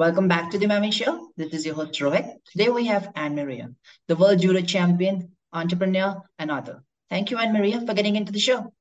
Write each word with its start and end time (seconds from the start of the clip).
Welcome 0.00 0.28
back 0.28 0.50
to 0.52 0.58
the 0.58 0.64
Maven 0.64 0.94
Show. 0.94 1.28
This 1.36 1.52
is 1.52 1.66
your 1.66 1.74
host 1.74 2.00
Rohit. 2.00 2.36
Today 2.50 2.70
we 2.70 2.86
have 2.86 3.12
AnnMaria, 3.12 3.74
the 4.08 4.16
world 4.16 4.40
judo 4.40 4.62
champion, 4.62 5.32
entrepreneur, 5.52 6.22
and 6.38 6.50
author. 6.50 6.82
Thank 7.10 7.30
you, 7.30 7.36
AnnMaria, 7.36 7.86
for 7.86 7.92
getting 7.92 8.16
into 8.16 8.32
the 8.32 8.38
show. 8.38 8.72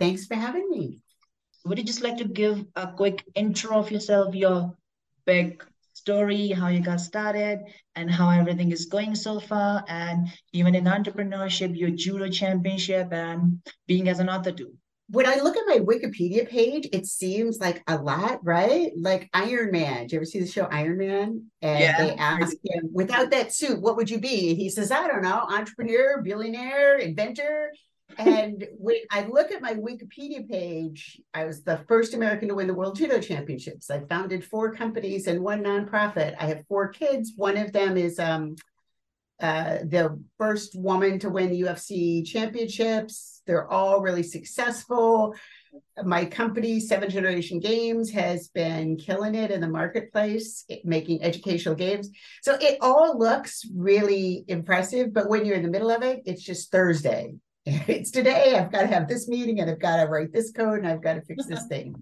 Thanks 0.00 0.26
for 0.26 0.34
having 0.34 0.68
me. 0.68 0.98
Would 1.64 1.78
you 1.78 1.84
just 1.84 2.02
like 2.02 2.16
to 2.16 2.24
give 2.24 2.64
a 2.74 2.88
quick 2.88 3.22
intro 3.36 3.78
of 3.78 3.92
yourself, 3.92 4.34
your 4.34 4.76
big 5.26 5.64
story, 5.92 6.48
how 6.48 6.70
you 6.70 6.80
got 6.80 7.00
started, 7.00 7.60
and 7.94 8.10
how 8.10 8.30
everything 8.30 8.72
is 8.72 8.86
going 8.86 9.14
so 9.14 9.38
far, 9.38 9.84
and 9.86 10.26
even 10.52 10.74
in 10.74 10.86
entrepreneurship, 10.86 11.78
your 11.78 11.90
judo 11.90 12.28
championship, 12.28 13.12
and 13.12 13.60
being 13.86 14.08
as 14.08 14.18
an 14.18 14.28
author 14.28 14.50
too? 14.50 14.72
When 15.08 15.26
I 15.26 15.36
look 15.36 15.56
at 15.56 15.66
my 15.66 15.78
Wikipedia 15.78 16.48
page, 16.48 16.88
it 16.92 17.06
seems 17.06 17.58
like 17.58 17.82
a 17.86 17.96
lot, 17.96 18.44
right? 18.44 18.90
Like 18.96 19.30
Iron 19.32 19.70
Man. 19.70 20.06
Do 20.06 20.14
you 20.14 20.18
ever 20.18 20.24
see 20.24 20.40
the 20.40 20.46
show 20.46 20.64
Iron 20.64 20.98
Man? 20.98 21.44
And 21.62 21.80
yeah. 21.80 21.98
they 21.98 22.14
ask 22.14 22.56
him, 22.64 22.90
without 22.92 23.30
that 23.30 23.54
suit, 23.54 23.80
what 23.80 23.96
would 23.96 24.10
you 24.10 24.18
be? 24.18 24.54
He 24.54 24.68
says, 24.68 24.90
I 24.90 25.06
don't 25.06 25.22
know, 25.22 25.46
entrepreneur, 25.48 26.22
billionaire, 26.22 26.96
inventor. 26.96 27.70
And 28.18 28.66
when 28.78 28.96
I 29.10 29.26
look 29.26 29.52
at 29.52 29.62
my 29.62 29.74
Wikipedia 29.74 30.48
page, 30.48 31.20
I 31.34 31.44
was 31.44 31.62
the 31.62 31.84
first 31.86 32.14
American 32.14 32.48
to 32.48 32.54
win 32.54 32.66
the 32.66 32.74
World 32.74 32.96
Judo 32.96 33.20
Championships. 33.20 33.90
I 33.90 34.00
founded 34.08 34.44
four 34.44 34.72
companies 34.74 35.26
and 35.26 35.40
one 35.40 35.62
nonprofit. 35.62 36.34
I 36.40 36.46
have 36.46 36.64
four 36.68 36.88
kids. 36.88 37.32
One 37.36 37.56
of 37.56 37.72
them 37.72 37.96
is 37.96 38.18
um, 38.18 38.56
uh, 39.40 39.78
the 39.84 40.18
first 40.38 40.74
woman 40.74 41.18
to 41.18 41.28
win 41.28 41.50
the 41.50 41.62
UFC 41.62 42.24
championships. 42.24 43.42
They're 43.46 43.70
all 43.70 44.00
really 44.00 44.22
successful. 44.22 45.34
My 46.02 46.24
company, 46.24 46.80
Seven 46.80 47.10
Generation 47.10 47.60
Games, 47.60 48.10
has 48.10 48.48
been 48.48 48.96
killing 48.96 49.34
it 49.34 49.50
in 49.50 49.60
the 49.60 49.68
marketplace, 49.68 50.64
making 50.84 51.22
educational 51.22 51.74
games. 51.74 52.10
So 52.42 52.56
it 52.60 52.78
all 52.80 53.18
looks 53.18 53.62
really 53.74 54.44
impressive, 54.48 55.12
but 55.12 55.28
when 55.28 55.44
you're 55.44 55.56
in 55.56 55.62
the 55.62 55.70
middle 55.70 55.90
of 55.90 56.02
it, 56.02 56.22
it's 56.24 56.42
just 56.42 56.70
Thursday. 56.70 57.34
It's 57.66 58.12
today. 58.12 58.56
I've 58.56 58.70
got 58.70 58.82
to 58.82 58.86
have 58.86 59.08
this 59.08 59.26
meeting, 59.26 59.60
and 59.60 59.68
I've 59.68 59.80
got 59.80 59.96
to 59.96 60.08
write 60.08 60.32
this 60.32 60.52
code, 60.52 60.78
and 60.78 60.86
I've 60.86 61.02
got 61.02 61.14
to 61.14 61.22
fix 61.22 61.46
this 61.46 61.66
thing. 61.68 62.00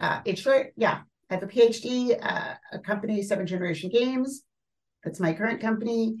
Uh, 0.00 0.20
it's 0.24 0.40
short. 0.40 0.72
Yeah, 0.76 1.02
I 1.30 1.34
have 1.34 1.44
a 1.44 1.46
PhD, 1.46 2.18
uh, 2.20 2.54
a 2.72 2.78
company, 2.80 3.22
Seven 3.22 3.46
Generation 3.46 3.88
Games. 3.88 4.42
That's 5.04 5.20
my 5.20 5.32
current 5.32 5.60
company. 5.60 6.16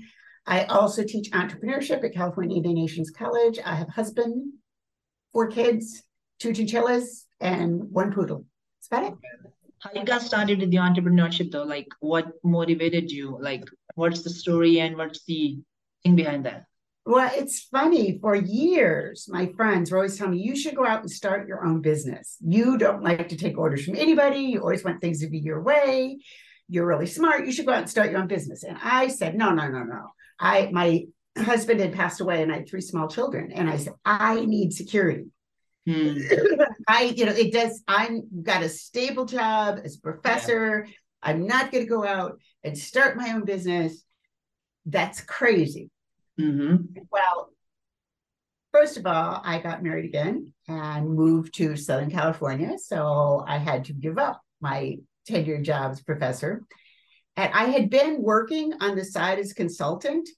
I 0.46 0.64
also 0.64 1.04
teach 1.04 1.30
entrepreneurship 1.30 2.04
at 2.04 2.12
California 2.12 2.56
Indian 2.56 2.74
Nations 2.74 3.10
College. 3.10 3.58
I 3.64 3.74
have 3.74 3.88
a 3.88 3.92
husband, 3.92 4.52
four 5.32 5.48
kids, 5.48 6.02
two 6.38 6.52
chinchillas, 6.52 7.26
and 7.40 7.90
one 7.90 8.12
poodle. 8.12 8.44
That's 8.76 8.86
about 8.88 9.12
it. 9.12 9.18
How 9.80 9.90
you 9.94 10.04
got 10.04 10.22
started 10.22 10.60
with 10.60 10.70
the 10.70 10.78
entrepreneurship 10.78 11.50
though? 11.50 11.64
Like 11.64 11.88
what 12.00 12.26
motivated 12.42 13.10
you? 13.10 13.38
Like 13.40 13.64
what's 13.94 14.22
the 14.22 14.30
story 14.30 14.80
and 14.80 14.96
what's 14.96 15.24
the 15.24 15.58
thing 16.02 16.16
behind 16.16 16.46
that? 16.46 16.64
Well, 17.06 17.30
it's 17.34 17.60
funny. 17.60 18.18
For 18.18 18.34
years, 18.34 19.26
my 19.28 19.52
friends 19.56 19.90
were 19.90 19.98
always 19.98 20.16
telling 20.16 20.32
me, 20.32 20.38
you 20.38 20.56
should 20.56 20.74
go 20.74 20.86
out 20.86 21.00
and 21.00 21.10
start 21.10 21.46
your 21.46 21.66
own 21.66 21.82
business. 21.82 22.38
You 22.40 22.78
don't 22.78 23.02
like 23.02 23.28
to 23.28 23.36
take 23.36 23.58
orders 23.58 23.84
from 23.84 23.96
anybody. 23.96 24.40
You 24.40 24.60
always 24.60 24.84
want 24.84 25.02
things 25.02 25.20
to 25.20 25.28
be 25.28 25.38
your 25.38 25.60
way. 25.62 26.18
You're 26.68 26.86
really 26.86 27.06
smart. 27.06 27.46
You 27.46 27.52
should 27.52 27.66
go 27.66 27.72
out 27.72 27.82
and 27.82 27.90
start 27.90 28.10
your 28.10 28.20
own 28.20 28.26
business. 28.26 28.62
And 28.62 28.78
I 28.82 29.08
said, 29.08 29.34
no, 29.34 29.50
no, 29.50 29.68
no, 29.68 29.82
no. 29.82 30.12
I 30.38 30.70
my 30.72 31.04
husband 31.36 31.80
had 31.80 31.92
passed 31.92 32.20
away 32.20 32.42
and 32.42 32.52
I 32.52 32.56
had 32.56 32.68
three 32.68 32.80
small 32.80 33.08
children. 33.08 33.52
And 33.52 33.68
I 33.68 33.76
said, 33.76 33.94
I 34.04 34.44
need 34.44 34.72
security. 34.72 35.26
Hmm. 35.86 36.18
I, 36.88 37.14
you 37.16 37.26
know, 37.26 37.32
it 37.32 37.52
does, 37.52 37.82
I've 37.86 38.20
got 38.42 38.62
a 38.62 38.68
stable 38.68 39.26
job 39.26 39.80
as 39.84 39.96
a 39.96 40.00
professor. 40.00 40.86
Yeah. 40.86 40.92
I'm 41.22 41.46
not 41.46 41.72
going 41.72 41.84
to 41.84 41.90
go 41.90 42.04
out 42.04 42.38
and 42.62 42.76
start 42.76 43.16
my 43.16 43.32
own 43.32 43.44
business. 43.44 44.04
That's 44.86 45.20
crazy. 45.20 45.90
Mm-hmm. 46.38 47.00
Well, 47.10 47.50
first 48.72 48.96
of 48.96 49.06
all, 49.06 49.40
I 49.44 49.58
got 49.58 49.82
married 49.82 50.04
again 50.04 50.52
and 50.68 51.08
moved 51.08 51.54
to 51.54 51.76
Southern 51.76 52.10
California. 52.10 52.76
So 52.78 53.44
I 53.46 53.58
had 53.58 53.86
to 53.86 53.92
give 53.92 54.18
up 54.18 54.42
my 54.60 54.96
tenure 55.26 55.62
jobs 55.62 56.02
professor. 56.02 56.62
And 57.36 57.52
I 57.52 57.64
had 57.64 57.90
been 57.90 58.22
working 58.22 58.74
on 58.80 58.96
the 58.96 59.04
side 59.04 59.38
as 59.38 59.52
consultant, 59.52 60.28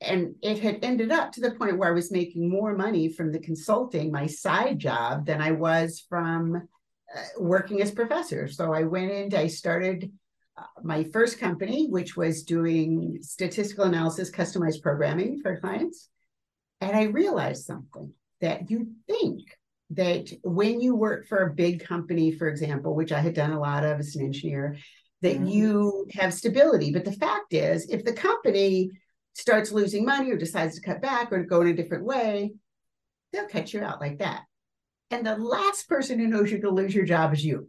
and 0.00 0.34
it 0.42 0.60
had 0.60 0.84
ended 0.84 1.10
up 1.10 1.32
to 1.32 1.40
the 1.40 1.52
point 1.52 1.78
where 1.78 1.88
I 1.88 1.94
was 1.94 2.12
making 2.12 2.48
more 2.48 2.76
money 2.76 3.08
from 3.08 3.32
the 3.32 3.40
consulting, 3.40 4.12
my 4.12 4.26
side 4.26 4.78
job, 4.78 5.26
than 5.26 5.40
I 5.40 5.52
was 5.52 6.04
from 6.08 6.56
uh, 6.56 7.20
working 7.38 7.82
as 7.82 7.90
professor. 7.90 8.48
So 8.48 8.72
I 8.72 8.84
went 8.84 9.10
in, 9.10 9.34
I 9.34 9.48
started 9.48 10.12
uh, 10.56 10.62
my 10.82 11.04
first 11.04 11.40
company, 11.40 11.88
which 11.88 12.16
was 12.16 12.44
doing 12.44 13.18
statistical 13.22 13.86
analysis, 13.86 14.30
customized 14.30 14.82
programming 14.82 15.40
for 15.40 15.58
clients. 15.58 16.08
And 16.80 16.96
I 16.96 17.04
realized 17.04 17.64
something 17.64 18.12
that 18.40 18.70
you 18.70 18.92
think 19.08 19.42
that 19.94 20.30
when 20.42 20.80
you 20.80 20.94
work 20.94 21.26
for 21.26 21.38
a 21.38 21.54
big 21.54 21.84
company, 21.84 22.32
for 22.32 22.48
example, 22.48 22.94
which 22.94 23.12
I 23.12 23.20
had 23.20 23.34
done 23.34 23.52
a 23.52 23.60
lot 23.60 23.84
of 23.84 23.98
as 23.98 24.16
an 24.16 24.24
engineer, 24.24 24.76
that 25.22 25.36
mm-hmm. 25.36 25.46
you 25.46 26.06
have 26.12 26.34
stability. 26.34 26.92
But 26.92 27.04
the 27.04 27.12
fact 27.12 27.52
is, 27.52 27.88
if 27.88 28.04
the 28.04 28.12
company 28.12 28.90
starts 29.34 29.72
losing 29.72 30.04
money 30.04 30.30
or 30.30 30.36
decides 30.36 30.76
to 30.76 30.86
cut 30.86 31.02
back 31.02 31.32
or 31.32 31.42
go 31.44 31.60
in 31.60 31.68
a 31.68 31.74
different 31.74 32.04
way, 32.04 32.54
they'll 33.32 33.48
cut 33.48 33.72
you 33.72 33.82
out 33.82 34.00
like 34.00 34.18
that. 34.18 34.42
And 35.10 35.26
the 35.26 35.36
last 35.36 35.88
person 35.88 36.18
who 36.18 36.26
knows 36.26 36.50
you're 36.50 36.60
going 36.60 36.76
to 36.76 36.82
lose 36.82 36.94
your 36.94 37.04
job 37.04 37.32
is 37.34 37.44
you. 37.44 37.68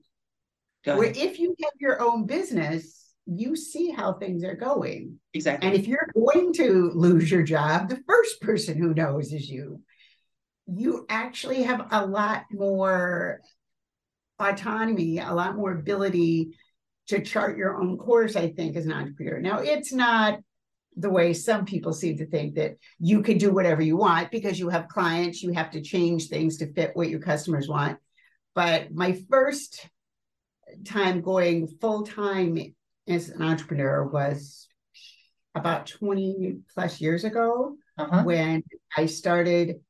Where 0.83 1.03
if 1.03 1.39
you 1.39 1.55
have 1.63 1.73
your 1.79 2.01
own 2.01 2.27
business, 2.27 3.13
you 3.25 3.55
see 3.55 3.89
how 3.89 4.13
things 4.13 4.43
are 4.43 4.55
going. 4.55 5.19
Exactly. 5.33 5.67
And 5.67 5.77
if 5.77 5.87
you're 5.87 6.09
going 6.13 6.53
to 6.53 6.91
lose 6.93 7.31
your 7.31 7.41
job, 7.41 7.89
the 7.89 8.03
first 8.07 8.39
person 8.41 8.77
who 8.77 8.93
knows 8.93 9.33
is 9.33 9.49
you. 9.49 9.81
You 10.67 11.05
actually 11.09 11.63
have 11.63 11.87
a 11.91 12.05
lot 12.05 12.45
more 12.51 13.41
autonomy, 14.39 15.19
a 15.19 15.33
lot 15.33 15.55
more 15.55 15.71
ability 15.71 16.57
to 17.07 17.21
chart 17.21 17.57
your 17.57 17.79
own 17.79 17.97
course, 17.97 18.35
I 18.35 18.49
think, 18.49 18.75
as 18.75 18.85
an 18.85 18.93
entrepreneur. 18.93 19.39
Now, 19.39 19.59
it's 19.59 19.93
not 19.93 20.39
the 20.97 21.09
way 21.09 21.33
some 21.33 21.65
people 21.65 21.93
seem 21.93 22.17
to 22.17 22.25
think 22.25 22.55
that 22.55 22.77
you 22.99 23.21
can 23.21 23.37
do 23.37 23.53
whatever 23.53 23.81
you 23.81 23.97
want 23.97 24.31
because 24.31 24.57
you 24.57 24.69
have 24.69 24.87
clients, 24.87 25.43
you 25.43 25.51
have 25.51 25.71
to 25.71 25.81
change 25.81 26.27
things 26.27 26.57
to 26.57 26.71
fit 26.73 26.91
what 26.93 27.09
your 27.09 27.19
customers 27.19 27.67
want. 27.67 27.99
But 28.53 28.93
my 28.93 29.21
first 29.29 29.87
time 30.85 31.21
going 31.21 31.67
full 31.67 32.03
time 32.03 32.57
as 33.07 33.29
an 33.29 33.41
entrepreneur 33.41 34.05
was 34.05 34.67
about 35.53 35.85
20 35.85 36.59
plus 36.73 36.99
years 36.99 37.23
ago 37.23 37.75
uh-huh. 37.97 38.23
when 38.23 38.63
I 38.95 39.05
started 39.05 39.81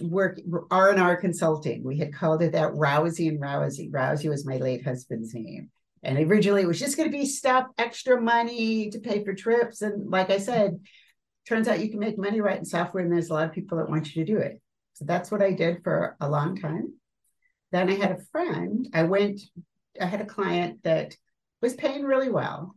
work 0.00 0.40
R&R 0.70 1.16
consulting. 1.16 1.82
We 1.82 1.98
had 1.98 2.14
called 2.14 2.42
it 2.42 2.52
that 2.52 2.72
Rousey 2.72 3.28
and 3.28 3.40
Rousey. 3.40 3.90
Rousey 3.90 4.28
was 4.28 4.46
my 4.46 4.56
late 4.56 4.84
husband's 4.84 5.34
name. 5.34 5.70
And 6.02 6.18
originally 6.18 6.62
it 6.62 6.68
was 6.68 6.80
just 6.80 6.96
going 6.96 7.10
to 7.10 7.16
be 7.16 7.26
stuff, 7.26 7.66
extra 7.78 8.20
money 8.20 8.90
to 8.90 8.98
pay 8.98 9.24
for 9.24 9.34
trips. 9.34 9.82
And 9.82 10.10
like 10.10 10.30
I 10.30 10.38
said, 10.38 10.80
turns 11.48 11.68
out 11.68 11.80
you 11.80 11.90
can 11.90 12.00
make 12.00 12.18
money 12.18 12.40
writing 12.40 12.64
software 12.64 13.02
and 13.02 13.12
there's 13.12 13.30
a 13.30 13.34
lot 13.34 13.46
of 13.46 13.52
people 13.52 13.78
that 13.78 13.88
want 13.88 14.14
you 14.14 14.24
to 14.24 14.32
do 14.32 14.38
it. 14.38 14.60
So 14.94 15.04
that's 15.04 15.30
what 15.30 15.42
I 15.42 15.52
did 15.52 15.82
for 15.82 16.16
a 16.20 16.28
long 16.28 16.56
time. 16.56 16.94
Then 17.70 17.88
I 17.88 17.94
had 17.94 18.12
a 18.12 18.24
friend, 18.30 18.88
I 18.92 19.04
went, 19.04 19.40
I 20.00 20.06
had 20.06 20.20
a 20.20 20.26
client 20.26 20.82
that 20.82 21.16
was 21.62 21.74
paying 21.74 22.04
really 22.04 22.28
well. 22.28 22.76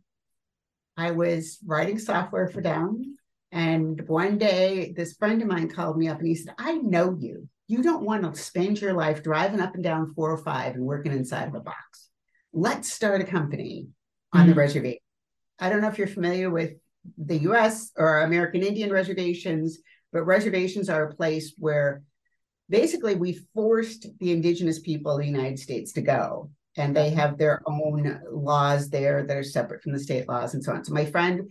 I 0.95 1.11
was 1.11 1.59
writing 1.65 1.99
software 1.99 2.47
for 2.47 2.61
them 2.61 3.14
and 3.55 4.05
one 4.09 4.37
day, 4.37 4.93
this 4.97 5.13
friend 5.13 5.41
of 5.41 5.47
mine 5.47 5.69
called 5.69 5.97
me 5.97 6.09
up 6.09 6.19
and 6.19 6.27
he 6.27 6.35
said, 6.35 6.53
I 6.57 6.73
know 6.73 7.15
you. 7.17 7.47
You 7.67 7.81
don't 7.81 8.03
want 8.03 8.23
to 8.23 8.39
spend 8.39 8.81
your 8.81 8.91
life 8.91 9.23
driving 9.23 9.61
up 9.61 9.75
and 9.75 9.83
down 9.83 10.13
405 10.13 10.75
and 10.75 10.83
working 10.83 11.13
inside 11.13 11.47
of 11.47 11.55
a 11.55 11.61
box. 11.61 12.09
Let's 12.51 12.91
start 12.91 13.21
a 13.21 13.23
company 13.23 13.87
on 14.33 14.41
mm-hmm. 14.41 14.49
the 14.49 14.55
reservation. 14.55 14.99
I 15.57 15.69
don't 15.69 15.79
know 15.79 15.87
if 15.87 15.97
you're 15.97 16.07
familiar 16.07 16.49
with 16.49 16.73
the 17.17 17.37
US 17.49 17.93
or 17.95 18.23
American 18.23 18.61
Indian 18.61 18.91
reservations, 18.91 19.79
but 20.11 20.25
reservations 20.25 20.89
are 20.89 21.05
a 21.05 21.15
place 21.15 21.53
where 21.57 22.03
basically 22.67 23.15
we 23.15 23.39
forced 23.53 24.05
the 24.19 24.33
indigenous 24.33 24.79
people 24.79 25.13
of 25.13 25.19
the 25.19 25.27
United 25.27 25.59
States 25.59 25.93
to 25.93 26.01
go. 26.01 26.49
And 26.75 26.93
they 26.93 27.11
have 27.11 27.37
their 27.37 27.61
own 27.65 28.19
laws 28.29 28.89
there 28.89 29.23
that 29.23 29.37
are 29.37 29.43
separate 29.43 29.81
from 29.81 29.93
the 29.93 29.99
state 29.99 30.27
laws 30.27 30.55
and 30.55 30.61
so 30.61 30.73
on. 30.73 30.83
So 30.83 30.93
my 30.93 31.05
friend 31.05 31.49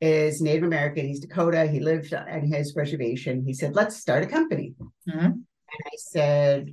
is 0.00 0.40
Native 0.40 0.64
American. 0.64 1.06
He's 1.06 1.20
Dakota. 1.20 1.66
He 1.66 1.80
lived 1.80 2.12
on 2.12 2.42
his 2.42 2.74
reservation. 2.76 3.44
He 3.44 3.54
said, 3.54 3.74
let's 3.74 3.96
start 3.96 4.22
a 4.22 4.26
company. 4.26 4.74
Mm-hmm. 5.08 5.24
And 5.24 5.46
I 5.68 5.96
said, 5.96 6.70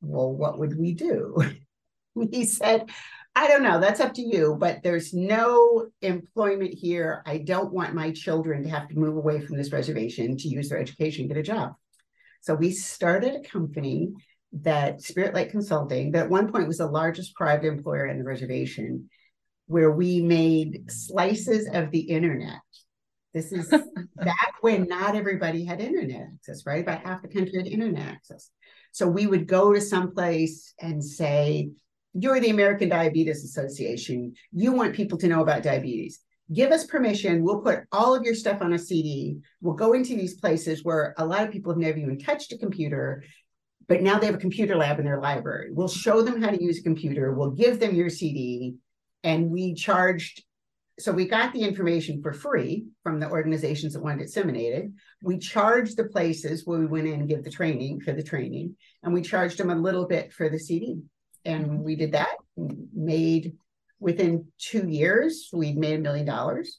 well, 0.00 0.32
what 0.32 0.58
would 0.58 0.78
we 0.78 0.94
do? 0.94 1.36
he 2.30 2.44
said, 2.44 2.90
I 3.36 3.48
don't 3.48 3.62
know. 3.62 3.80
That's 3.80 4.00
up 4.00 4.14
to 4.14 4.22
you, 4.22 4.56
but 4.58 4.82
there's 4.82 5.12
no 5.12 5.88
employment 6.02 6.74
here. 6.74 7.22
I 7.26 7.38
don't 7.38 7.72
want 7.72 7.94
my 7.94 8.12
children 8.12 8.62
to 8.62 8.68
have 8.68 8.88
to 8.88 8.98
move 8.98 9.16
away 9.16 9.40
from 9.40 9.56
this 9.56 9.72
reservation 9.72 10.36
to 10.36 10.48
use 10.48 10.68
their 10.68 10.78
education, 10.78 11.26
get 11.26 11.36
a 11.36 11.42
job. 11.42 11.72
So 12.42 12.54
we 12.54 12.70
started 12.70 13.34
a 13.34 13.48
company 13.48 14.12
that 14.62 15.02
Spirit 15.02 15.34
Lake 15.34 15.50
Consulting, 15.50 16.12
that 16.12 16.24
at 16.24 16.30
one 16.30 16.52
point 16.52 16.68
was 16.68 16.78
the 16.78 16.86
largest 16.86 17.34
private 17.34 17.66
employer 17.66 18.06
in 18.06 18.18
the 18.18 18.24
reservation, 18.24 19.10
where 19.66 19.90
we 19.90 20.20
made 20.20 20.90
slices 20.90 21.68
of 21.72 21.90
the 21.90 22.00
internet. 22.00 22.60
This 23.32 23.52
is 23.52 23.68
back 24.16 24.54
when 24.60 24.86
not 24.86 25.16
everybody 25.16 25.64
had 25.64 25.80
internet 25.80 26.28
access, 26.34 26.64
right? 26.66 26.82
About 26.82 27.04
half 27.04 27.22
the 27.22 27.28
country 27.28 27.56
had 27.56 27.66
internet 27.66 28.06
access. 28.06 28.50
So 28.92 29.08
we 29.08 29.26
would 29.26 29.48
go 29.48 29.72
to 29.72 29.80
some 29.80 30.12
place 30.12 30.74
and 30.80 31.02
say, 31.02 31.70
You're 32.12 32.40
the 32.40 32.50
American 32.50 32.88
Diabetes 32.88 33.44
Association. 33.44 34.34
You 34.52 34.72
want 34.72 34.94
people 34.94 35.18
to 35.18 35.28
know 35.28 35.42
about 35.42 35.62
diabetes. 35.62 36.20
Give 36.52 36.70
us 36.70 36.84
permission. 36.84 37.42
We'll 37.42 37.62
put 37.62 37.84
all 37.90 38.14
of 38.14 38.22
your 38.22 38.34
stuff 38.34 38.60
on 38.60 38.74
a 38.74 38.78
CD. 38.78 39.38
We'll 39.62 39.74
go 39.74 39.94
into 39.94 40.14
these 40.14 40.38
places 40.38 40.84
where 40.84 41.14
a 41.16 41.24
lot 41.24 41.42
of 41.42 41.50
people 41.50 41.72
have 41.72 41.80
never 41.80 41.98
even 41.98 42.18
touched 42.18 42.52
a 42.52 42.58
computer 42.58 43.24
but 43.88 44.02
now 44.02 44.18
they 44.18 44.26
have 44.26 44.34
a 44.34 44.38
computer 44.38 44.76
lab 44.76 44.98
in 44.98 45.04
their 45.04 45.20
library. 45.20 45.70
We'll 45.70 45.88
show 45.88 46.22
them 46.22 46.40
how 46.40 46.50
to 46.50 46.62
use 46.62 46.78
a 46.78 46.82
computer. 46.82 47.32
We'll 47.32 47.50
give 47.50 47.80
them 47.80 47.94
your 47.94 48.08
CD. 48.08 48.76
And 49.24 49.50
we 49.50 49.74
charged, 49.74 50.44
so 51.00 51.10
we 51.10 51.26
got 51.26 51.52
the 51.52 51.62
information 51.62 52.22
for 52.22 52.32
free 52.32 52.84
from 53.02 53.18
the 53.18 53.28
organizations 53.28 53.94
that 53.94 54.02
wanted 54.02 54.20
it 54.20 54.26
disseminated. 54.26 54.94
We 55.22 55.38
charged 55.38 55.96
the 55.96 56.04
places 56.04 56.64
where 56.64 56.78
we 56.78 56.86
went 56.86 57.08
in 57.08 57.14
and 57.14 57.28
give 57.28 57.42
the 57.42 57.50
training 57.50 58.02
for 58.02 58.12
the 58.12 58.22
training, 58.22 58.76
and 59.02 59.12
we 59.12 59.22
charged 59.22 59.58
them 59.58 59.70
a 59.70 59.74
little 59.74 60.06
bit 60.06 60.32
for 60.32 60.48
the 60.48 60.58
CD. 60.58 61.00
And 61.44 61.80
we 61.80 61.96
did 61.96 62.12
that, 62.12 62.36
made 62.56 63.54
within 63.98 64.46
two 64.58 64.88
years, 64.88 65.48
we 65.52 65.72
made 65.72 65.98
a 65.98 66.02
million 66.02 66.26
dollars. 66.26 66.78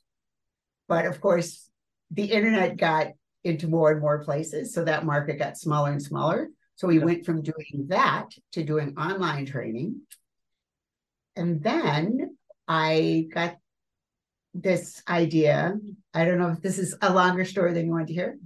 But 0.88 1.06
of 1.08 1.20
course, 1.20 1.70
the 2.12 2.26
internet 2.26 2.78
got 2.78 3.08
into 3.44 3.68
more 3.68 3.92
and 3.92 4.02
more 4.02 4.24
places. 4.24 4.74
So 4.74 4.84
that 4.84 5.06
market 5.06 5.40
got 5.40 5.58
smaller 5.58 5.92
and 5.92 6.02
smaller. 6.02 6.50
So 6.76 6.88
we 6.88 7.00
went 7.00 7.26
from 7.26 7.42
doing 7.42 7.88
that 7.88 8.30
to 8.54 8.64
doing 8.64 8.98
online 8.98 9.46
training. 9.46 10.02
And 11.36 11.64
then 11.64 12.35
I 12.68 13.28
got 13.34 13.58
this 14.54 15.02
idea. 15.08 15.74
I 16.14 16.26
don't 16.26 16.40
know 16.40 16.50
if 16.50 16.62
this 16.62 16.80
is 16.80 16.96
a 17.02 17.14
longer 17.14 17.46
story 17.46 17.74
than 17.74 17.86
you 17.86 17.92
want 17.92 18.08
to 18.08 18.14
hear, 18.14 18.38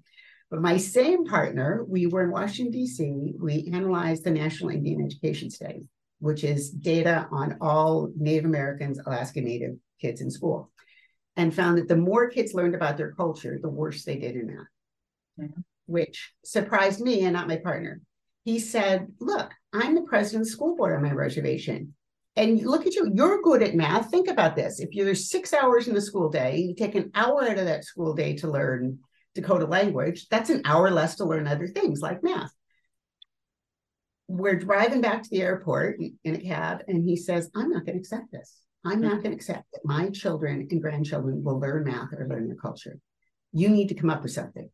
but 0.50 0.62
my 0.62 0.77
same 0.77 1.25
partner, 1.25 1.83
we 1.88 2.07
were 2.07 2.24
in 2.24 2.31
Washington, 2.31 2.71
D.C., 2.71 3.33
we 3.39 3.69
analyzed 3.71 4.24
the 4.24 4.31
National 4.31 4.71
Indian 4.71 5.06
Education 5.06 5.50
Study, 5.50 5.83
which 6.19 6.44
is 6.44 6.71
data 6.71 7.27
on 7.31 7.57
all 7.62 8.12
Native 8.18 8.45
Americans, 8.45 9.00
Alaska 9.06 9.42
Native 9.42 9.75
kids 10.01 10.22
in 10.22 10.31
school, 10.31 10.72
and 11.36 11.54
found 11.54 11.77
that 11.77 11.88
the 11.88 11.95
more 11.95 12.30
kids 12.30 12.54
learned 12.54 12.75
about 12.75 12.98
their 12.98 13.12
culture, 13.12 13.60
the 13.62 13.69
worse 13.69 14.04
they 14.04 14.18
did 14.18 14.36
in 14.36 14.48
math, 14.48 14.65
mm-hmm. 15.39 15.62
which 15.86 16.33
surprised 16.44 17.00
me 17.00 17.22
and 17.22 17.33
not 17.33 17.48
my 17.48 17.57
partner 17.57 18.01
he 18.50 18.60
said, 18.60 19.07
Look, 19.19 19.51
I'm 19.74 19.95
the 19.95 20.01
president 20.01 20.42
of 20.42 20.48
the 20.48 20.51
school 20.51 20.75
board 20.75 20.95
on 20.95 21.04
my 21.04 21.12
reservation. 21.12 21.94
And 22.39 22.65
look 22.65 22.88
at 22.88 22.95
you, 22.95 23.12
you're 23.13 23.41
good 23.41 23.62
at 23.62 23.75
math. 23.75 24.09
Think 24.09 24.30
about 24.30 24.56
this. 24.56 24.80
If 24.80 24.94
you're 24.94 25.13
six 25.13 25.53
hours 25.53 25.89
in 25.89 25.94
the 25.94 26.01
school 26.01 26.30
day, 26.30 26.57
you 26.57 26.74
take 26.74 26.95
an 26.95 27.12
hour 27.13 27.44
out 27.44 27.57
of 27.59 27.65
that 27.65 27.83
school 27.83 28.13
day 28.13 28.38
to 28.38 28.50
learn 28.50 29.00
Dakota 29.36 29.65
language, 29.65 30.27
that's 30.30 30.50
an 30.50 30.62
hour 30.65 30.89
less 30.89 31.18
to 31.18 31.25
learn 31.25 31.47
other 31.47 31.68
things 31.68 32.01
like 32.01 32.24
math. 32.24 32.51
We're 34.27 34.57
driving 34.57 35.01
back 35.01 35.24
to 35.24 35.30
the 35.30 35.41
airport 35.41 36.00
in 36.24 36.36
a 36.36 36.39
cab, 36.39 36.83
and 36.88 37.03
he 37.03 37.15
says, 37.15 37.50
I'm 37.56 37.69
not 37.69 37.86
going 37.86 37.95
to 37.95 38.00
accept 38.00 38.31
this. 38.31 38.57
I'm 38.86 39.01
not 39.01 39.21
going 39.21 39.31
to 39.31 39.36
accept 39.36 39.65
that 39.74 39.81
my 39.83 40.09
children 40.09 40.68
and 40.71 40.81
grandchildren 40.81 41.44
will 41.44 41.59
learn 41.59 41.83
math 41.83 42.13
or 42.13 42.27
learn 42.27 42.47
their 42.47 42.56
culture. 42.56 42.97
You 43.51 43.69
need 43.69 43.89
to 43.89 43.95
come 43.95 44.09
up 44.09 44.24
with 44.24 44.31
something. 44.31 44.69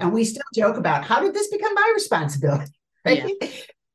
And 0.00 0.12
we 0.12 0.24
still 0.24 0.42
joke 0.54 0.76
about 0.76 1.04
how 1.04 1.20
did 1.20 1.34
this 1.34 1.48
become 1.48 1.74
my 1.74 1.92
responsibility? 1.94 2.72
Right? 3.04 3.30
Yeah. 3.40 3.48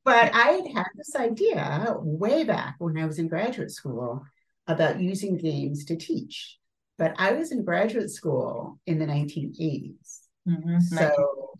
But 0.05 0.33
I 0.33 0.51
had 0.51 0.67
had 0.75 0.87
this 0.95 1.15
idea 1.15 1.95
way 1.99 2.43
back 2.43 2.75
when 2.79 2.97
I 2.97 3.05
was 3.05 3.19
in 3.19 3.27
graduate 3.27 3.71
school 3.71 4.23
about 4.67 4.99
using 4.99 5.37
games 5.37 5.85
to 5.85 5.95
teach. 5.95 6.57
But 6.97 7.15
I 7.17 7.33
was 7.33 7.51
in 7.51 7.63
graduate 7.63 8.11
school 8.11 8.79
in 8.85 8.99
the 8.99 9.05
1980s. 9.05 10.19
Mm-hmm. 10.47 10.79
So, 10.79 11.53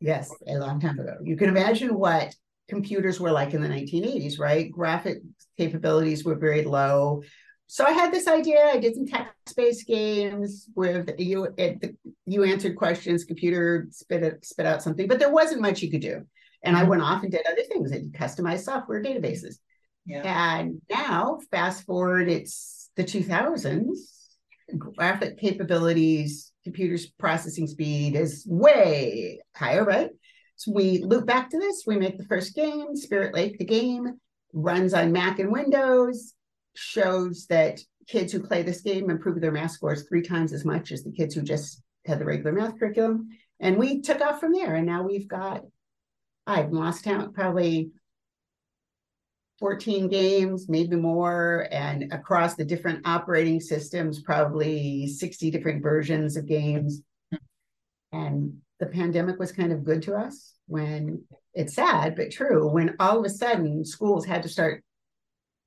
yes, 0.00 0.30
a 0.46 0.58
long 0.58 0.80
time 0.80 0.98
ago. 0.98 1.16
You 1.22 1.36
can 1.36 1.48
imagine 1.48 1.94
what 1.94 2.34
computers 2.68 3.18
were 3.18 3.32
like 3.32 3.54
in 3.54 3.62
the 3.62 3.68
1980s, 3.68 4.38
right? 4.38 4.70
Graphic 4.70 5.18
capabilities 5.56 6.24
were 6.24 6.36
very 6.36 6.64
low 6.64 7.22
so 7.72 7.86
I 7.86 7.92
had 7.92 8.12
this 8.12 8.28
idea. 8.28 8.66
I 8.66 8.76
did 8.76 8.94
some 8.94 9.06
text-based 9.06 9.86
games 9.86 10.68
with 10.76 11.10
you 11.16 11.48
it, 11.56 11.96
you 12.26 12.44
answered 12.44 12.76
questions, 12.76 13.24
computer 13.24 13.86
spit 13.90 14.22
it, 14.22 14.44
spit 14.44 14.66
out 14.66 14.82
something, 14.82 15.08
but 15.08 15.18
there 15.18 15.32
wasn't 15.32 15.62
much 15.62 15.80
you 15.80 15.90
could 15.90 16.02
do. 16.02 16.26
And 16.62 16.76
I 16.76 16.80
mm-hmm. 16.80 16.90
went 16.90 17.02
off 17.02 17.22
and 17.22 17.32
did 17.32 17.46
other 17.46 17.62
things. 17.62 17.92
I 17.92 17.98
customized 18.16 18.64
software 18.64 19.02
databases. 19.02 19.56
Yeah. 20.06 20.22
And 20.24 20.80
now, 20.90 21.38
fast 21.50 21.84
forward, 21.84 22.28
it's 22.28 22.90
the 22.96 23.04
2000s. 23.04 23.96
Graphic 24.78 25.38
capabilities, 25.38 26.52
computers 26.64 27.06
processing 27.06 27.66
speed 27.66 28.14
is 28.14 28.46
way 28.48 29.40
higher, 29.54 29.84
right? 29.84 30.10
So 30.56 30.72
we 30.72 31.02
loop 31.02 31.26
back 31.26 31.50
to 31.50 31.58
this. 31.58 31.84
We 31.86 31.96
make 31.96 32.18
the 32.18 32.24
first 32.24 32.54
game, 32.54 32.94
Spirit 32.94 33.34
Lake, 33.34 33.58
the 33.58 33.64
game 33.64 34.18
runs 34.52 34.94
on 34.94 35.12
Mac 35.12 35.38
and 35.38 35.50
Windows 35.50 36.34
shows 36.74 37.46
that 37.48 37.80
kids 38.06 38.32
who 38.32 38.40
play 38.40 38.62
this 38.62 38.80
game 38.80 39.10
improve 39.10 39.40
their 39.40 39.52
math 39.52 39.72
scores 39.72 40.06
three 40.08 40.22
times 40.22 40.52
as 40.52 40.64
much 40.64 40.92
as 40.92 41.02
the 41.02 41.12
kids 41.12 41.34
who 41.34 41.42
just 41.42 41.82
had 42.06 42.18
the 42.18 42.24
regular 42.24 42.52
math 42.52 42.78
curriculum. 42.78 43.28
And 43.60 43.76
we 43.76 44.00
took 44.00 44.20
off 44.20 44.40
from 44.40 44.52
there. 44.52 44.74
And 44.74 44.86
now 44.86 45.02
we've 45.02 45.28
got, 45.28 45.62
I've 46.46 46.72
lost 46.72 47.04
count, 47.04 47.34
probably 47.34 47.90
14 49.58 50.08
games, 50.08 50.68
maybe 50.68 50.96
more, 50.96 51.68
and 51.70 52.12
across 52.12 52.56
the 52.56 52.64
different 52.64 53.06
operating 53.06 53.60
systems, 53.60 54.20
probably 54.20 55.06
60 55.06 55.50
different 55.50 55.82
versions 55.82 56.36
of 56.36 56.48
games. 56.48 57.00
And 58.10 58.58
the 58.80 58.86
pandemic 58.86 59.38
was 59.38 59.52
kind 59.52 59.72
of 59.72 59.84
good 59.84 60.02
to 60.02 60.14
us 60.14 60.54
when 60.66 61.22
it's 61.54 61.74
sad, 61.74 62.16
but 62.16 62.32
true, 62.32 62.68
when 62.68 62.96
all 62.98 63.18
of 63.18 63.24
a 63.24 63.30
sudden 63.30 63.84
schools 63.84 64.24
had 64.24 64.42
to 64.42 64.48
start 64.48 64.82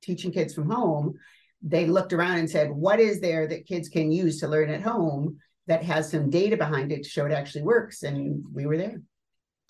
teaching 0.02 0.32
kids 0.32 0.54
from 0.54 0.70
home, 0.70 1.14
they 1.62 1.86
looked 1.88 2.12
around 2.12 2.40
and 2.40 2.50
said, 2.50 2.70
what 2.72 3.00
is 3.00 3.22
there 3.22 3.48
that 3.48 3.66
kids 3.66 3.88
can 3.88 4.12
use 4.12 4.40
to 4.40 4.48
learn 4.48 4.70
at 4.70 4.82
home 4.82 5.38
that 5.68 5.84
has 5.84 6.12
some 6.12 6.30
data 6.30 6.58
behind 6.58 6.92
it 6.92 7.04
to 7.04 7.10
show 7.10 7.26
it 7.26 7.32
actually 7.32 7.64
works? 7.64 8.04
And 8.04 8.44
we 8.54 8.66
were 8.66 8.78
there. 8.78 9.02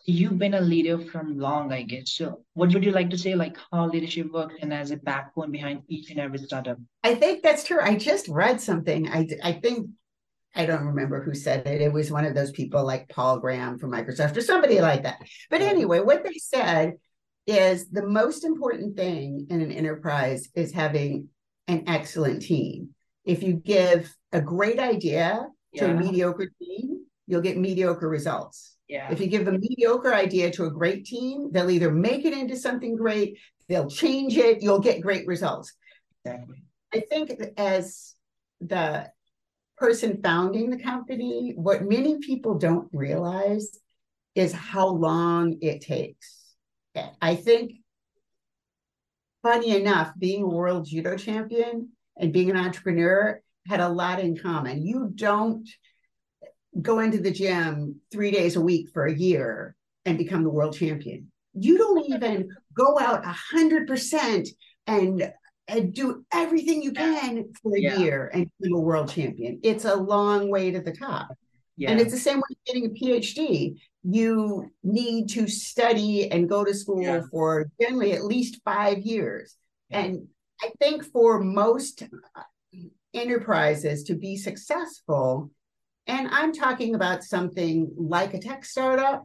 You've 0.08 0.38
been 0.38 0.54
a 0.54 0.62
leader 0.62 1.00
from 1.00 1.38
long, 1.38 1.74
I 1.74 1.82
guess. 1.82 2.12
So 2.12 2.44
what 2.54 2.72
would 2.74 2.86
you 2.86 2.92
like 2.92 3.10
to 3.10 3.18
say, 3.18 3.34
like 3.34 3.58
how 3.72 3.88
leadership 3.88 4.32
works 4.32 4.56
and 4.62 4.72
as 4.72 4.92
a 4.92 4.98
backbone 4.98 5.52
behind 5.52 5.82
each 5.88 6.12
and 6.12 6.20
every 6.20 6.38
startup? 6.38 6.78
I 7.04 7.16
think 7.16 7.42
that's 7.42 7.64
true. 7.64 7.80
I 7.82 7.96
just 7.96 8.28
read 8.28 8.62
something. 8.62 9.10
I, 9.10 9.28
I 9.44 9.54
think 9.54 9.90
I 10.56 10.66
don't 10.66 10.86
remember 10.86 11.22
who 11.22 11.34
said 11.34 11.68
it. 11.68 11.82
It 11.82 11.92
was 11.92 12.12
one 12.12 12.24
of 12.24 12.36
those 12.36 12.52
people 12.52 12.86
like 12.86 13.10
Paul 13.10 13.40
Graham 13.40 13.78
from 13.78 13.92
Microsoft 13.92 14.38
or 14.38 14.42
somebody 14.42 14.80
like 14.80 15.04
that. 15.04 15.20
But 15.50 15.62
anyway, 15.62 16.00
what 16.00 16.24
they 16.24 16.38
said 16.38 16.94
is 17.46 17.90
the 17.90 18.08
most 18.08 18.46
important 18.46 18.96
thing 18.96 19.48
in 19.50 19.62
an 19.62 19.72
enterprise 19.72 20.50
is 20.56 20.72
having 20.72 21.30
an 21.68 21.84
excellent 21.88 22.42
team. 22.42 22.90
If 23.26 23.44
you 23.44 23.54
give 23.54 24.16
a 24.32 24.40
great 24.40 24.80
idea 24.80 25.48
to 25.76 25.86
yeah. 25.86 25.92
a 25.92 25.94
mediocre 25.94 26.52
team, 26.62 27.06
you'll 27.28 27.42
get 27.42 27.58
mediocre 27.58 28.08
results. 28.08 28.75
Yeah. 28.88 29.12
If 29.12 29.20
you 29.20 29.28
give 29.28 29.48
a 29.48 29.52
mediocre 29.52 30.14
idea 30.14 30.52
to 30.52 30.66
a 30.66 30.70
great 30.70 31.06
team, 31.06 31.50
they'll 31.52 31.72
either 31.72 31.92
make 31.92 32.26
it 32.26 32.34
into 32.34 32.56
something 32.56 32.96
great, 32.96 33.40
they'll 33.68 33.90
change 33.90 34.38
it, 34.38 34.62
you'll 34.62 34.80
get 34.80 35.02
great 35.02 35.26
results. 35.26 35.74
Exactly. 36.24 36.64
I 36.94 37.00
think 37.00 37.34
as 37.58 38.14
the 38.62 39.10
person 39.78 40.22
founding 40.22 40.70
the 40.70 40.82
company, 40.82 41.54
what 41.56 41.84
many 41.84 42.20
people 42.20 42.56
don't 42.58 42.88
realize 42.94 43.78
is 44.36 44.52
how 44.52 44.88
long 44.88 45.58
it 45.62 45.82
takes 45.82 46.46
I 47.22 47.36
think, 47.36 47.74
funny 49.42 49.76
enough, 49.76 50.14
being 50.18 50.44
a 50.44 50.48
world 50.48 50.88
judo 50.88 51.18
champion 51.18 51.90
and 52.18 52.34
being 52.34 52.50
an 52.50 52.58
entrepreneur 52.58 53.42
had 53.68 53.80
a 53.80 53.90
lot 53.90 54.20
in 54.20 54.38
common. 54.38 54.86
You 54.86 55.12
don't 55.14 55.68
go 56.82 57.00
into 57.00 57.20
the 57.20 57.32
gym 57.32 57.96
three 58.12 58.32
days 58.32 58.56
a 58.56 58.62
week 58.62 58.90
for 58.94 59.06
a 59.06 59.14
year 59.14 59.76
and 60.06 60.18
become 60.18 60.44
the 60.44 60.50
world 60.50 60.76
champion. 60.76 61.32
You 61.54 61.78
don't 61.78 62.06
even 62.12 62.50
go 62.74 63.00
out 63.00 63.26
a 63.26 63.36
hundred 63.54 63.88
percent 63.88 64.50
and 64.88 65.32
and 65.68 65.94
do 65.94 66.24
everything 66.32 66.84
you 66.84 66.92
can 66.92 67.52
for 67.62 67.76
a 67.76 67.80
yeah. 67.80 67.98
year 67.98 68.30
and 68.34 68.50
be 68.62 68.72
a 68.72 68.78
world 68.78 69.10
champion. 69.10 69.60
It's 69.64 69.86
a 69.86 69.96
long 69.96 70.52
way 70.52 70.70
to 70.70 70.80
the 70.80 70.92
top. 70.92 71.30
Yeah. 71.78 71.92
And 71.92 72.00
it's 72.00 72.12
the 72.12 72.20
same 72.20 72.38
way 72.38 72.56
getting 72.68 72.86
a 72.86 72.90
PhD. 72.90 73.76
You 74.04 74.72
need 74.84 75.30
to 75.30 75.48
study 75.48 76.32
and 76.32 76.48
go 76.48 76.64
to 76.64 76.74
school 76.74 77.02
yeah. 77.02 77.22
for 77.32 77.66
generally 77.82 78.14
at 78.14 78.24
least 78.24 78.62
five 78.64 79.00
years. 79.00 79.56
And 79.90 80.28
I 80.62 80.70
think 80.80 81.04
for 81.04 81.42
most 81.42 82.04
enterprises 83.14 84.04
to 84.04 84.16
be 84.16 84.38
successful, 84.38 85.50
and 86.08 86.28
I'm 86.32 86.54
talking 86.54 86.96
about 86.96 87.24
something 87.24 87.92
like 87.98 88.34
a 88.34 88.40
tech 88.40 88.66
startup, 88.66 89.24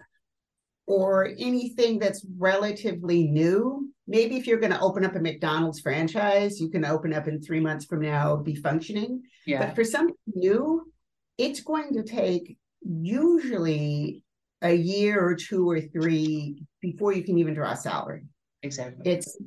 or 0.87 1.29
anything 1.39 2.01
that's 2.01 2.27
relatively 2.37 3.29
new. 3.29 3.89
Maybe 4.09 4.37
if 4.37 4.47
you're 4.49 4.59
going 4.59 4.73
to 4.73 4.81
open 4.81 5.05
up 5.05 5.15
a 5.15 5.21
McDonald's 5.21 5.79
franchise, 5.79 6.59
you 6.59 6.69
can 6.69 6.85
open 6.85 7.15
up 7.15 7.29
in 7.29 7.41
three 7.41 7.61
months 7.61 7.85
from 7.85 8.01
now, 8.01 8.35
be 8.35 8.57
functioning. 8.57 9.23
Yeah. 9.47 9.67
But 9.67 9.77
for 9.77 9.85
something 9.85 10.17
new, 10.27 10.93
it's 11.39 11.61
going 11.61 11.93
to 11.95 12.03
take 12.03 12.59
usually 12.83 14.25
a 14.63 14.75
year 14.75 15.25
or 15.25 15.37
two 15.37 15.71
or 15.71 15.81
three 15.81 16.65
before 16.81 17.13
you 17.13 17.23
can 17.23 17.39
even 17.39 17.55
draw 17.55 17.71
a 17.71 17.77
salary. 17.77 18.25
Exactly. 18.65 19.09
It's 19.09 19.39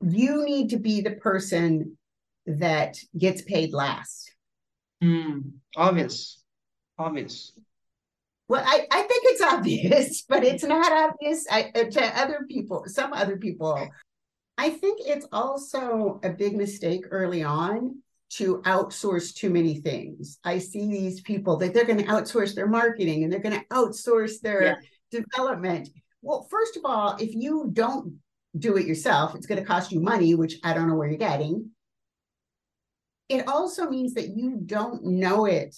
you 0.00 0.44
need 0.44 0.70
to 0.70 0.78
be 0.78 1.00
the 1.00 1.16
person 1.16 1.98
that 2.46 2.98
gets 3.18 3.42
paid 3.42 3.72
last. 3.72 4.32
Mm, 5.02 5.52
obvious. 5.76 6.42
Obvious. 6.98 7.52
Well, 8.48 8.64
I, 8.66 8.86
I 8.90 9.02
think 9.02 9.22
it's 9.26 9.42
obvious, 9.42 10.22
but 10.28 10.44
it's 10.44 10.64
not 10.64 10.92
obvious 10.92 11.46
I, 11.50 11.70
uh, 11.74 11.84
to 11.84 12.20
other 12.20 12.46
people, 12.48 12.84
some 12.86 13.12
other 13.12 13.36
people. 13.36 13.88
I 14.58 14.70
think 14.70 15.00
it's 15.04 15.26
also 15.32 16.20
a 16.22 16.30
big 16.30 16.56
mistake 16.56 17.04
early 17.10 17.42
on 17.42 18.02
to 18.30 18.58
outsource 18.62 19.34
too 19.34 19.50
many 19.50 19.76
things. 19.76 20.38
I 20.44 20.58
see 20.58 20.90
these 20.90 21.20
people 21.22 21.56
that 21.58 21.74
they're 21.74 21.86
going 21.86 21.98
to 21.98 22.04
outsource 22.04 22.54
their 22.54 22.66
marketing 22.66 23.24
and 23.24 23.32
they're 23.32 23.40
going 23.40 23.58
to 23.58 23.66
outsource 23.66 24.40
their 24.40 24.62
yeah. 24.62 24.74
development. 25.10 25.88
Well, 26.22 26.46
first 26.50 26.76
of 26.76 26.82
all, 26.84 27.16
if 27.18 27.34
you 27.34 27.70
don't 27.72 28.18
do 28.58 28.76
it 28.76 28.86
yourself, 28.86 29.34
it's 29.34 29.46
going 29.46 29.60
to 29.60 29.66
cost 29.66 29.92
you 29.92 30.00
money, 30.00 30.34
which 30.34 30.56
I 30.62 30.74
don't 30.74 30.88
know 30.88 30.94
where 30.94 31.08
you're 31.08 31.18
getting. 31.18 31.70
It 33.30 33.46
also 33.46 33.88
means 33.88 34.14
that 34.14 34.36
you 34.36 34.58
don't 34.66 35.04
know 35.04 35.46
it 35.46 35.76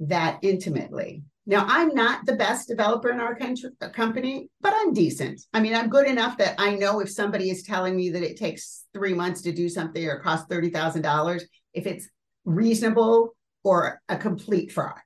that 0.00 0.38
intimately. 0.42 1.24
Now, 1.46 1.64
I'm 1.66 1.94
not 1.94 2.26
the 2.26 2.36
best 2.36 2.68
developer 2.68 3.10
in 3.10 3.18
our 3.18 3.34
country, 3.34 3.70
company, 3.94 4.50
but 4.60 4.74
I'm 4.76 4.92
decent. 4.92 5.40
I 5.54 5.60
mean, 5.60 5.74
I'm 5.74 5.88
good 5.88 6.06
enough 6.06 6.36
that 6.36 6.54
I 6.58 6.76
know 6.76 7.00
if 7.00 7.10
somebody 7.10 7.48
is 7.48 7.62
telling 7.62 7.96
me 7.96 8.10
that 8.10 8.22
it 8.22 8.36
takes 8.36 8.84
three 8.92 9.14
months 9.14 9.40
to 9.42 9.52
do 9.52 9.70
something 9.70 10.06
or 10.06 10.20
costs 10.20 10.46
$30,000, 10.48 11.42
if 11.72 11.86
it's 11.86 12.06
reasonable 12.44 13.34
or 13.64 14.00
a 14.10 14.18
complete 14.18 14.70
fraud. 14.70 15.00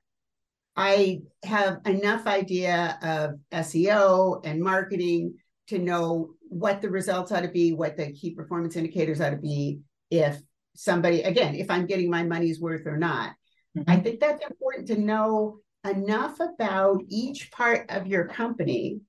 I 0.75 1.21
have 1.45 1.79
enough 1.85 2.27
idea 2.27 2.99
of 3.01 3.65
SEO 3.65 4.45
and 4.45 4.61
marketing 4.61 5.35
to 5.67 5.79
know 5.79 6.31
what 6.49 6.81
the 6.81 6.89
results 6.89 7.31
ought 7.31 7.43
to 7.43 7.47
be, 7.47 7.71
what 7.71 7.95
the 7.95 8.11
key 8.11 8.35
performance 8.35 8.75
indicators 8.75 9.21
ought 9.21 9.29
to 9.29 9.37
be, 9.37 9.79
if 10.11 10.37
somebody, 10.75 11.21
again, 11.21 11.55
if 11.55 11.69
I'm 11.69 11.85
getting 11.85 12.09
my 12.09 12.23
money's 12.23 12.59
worth 12.59 12.85
or 12.85 12.97
not. 12.97 13.31
Mm-hmm. 13.77 13.89
I 13.89 13.97
think 13.97 14.19
that's 14.19 14.43
important 14.45 14.87
to 14.87 14.99
know 14.99 15.59
enough 15.85 16.39
about 16.39 17.03
each 17.09 17.51
part 17.51 17.89
of 17.89 18.07
your 18.07 18.25
company, 18.27 19.01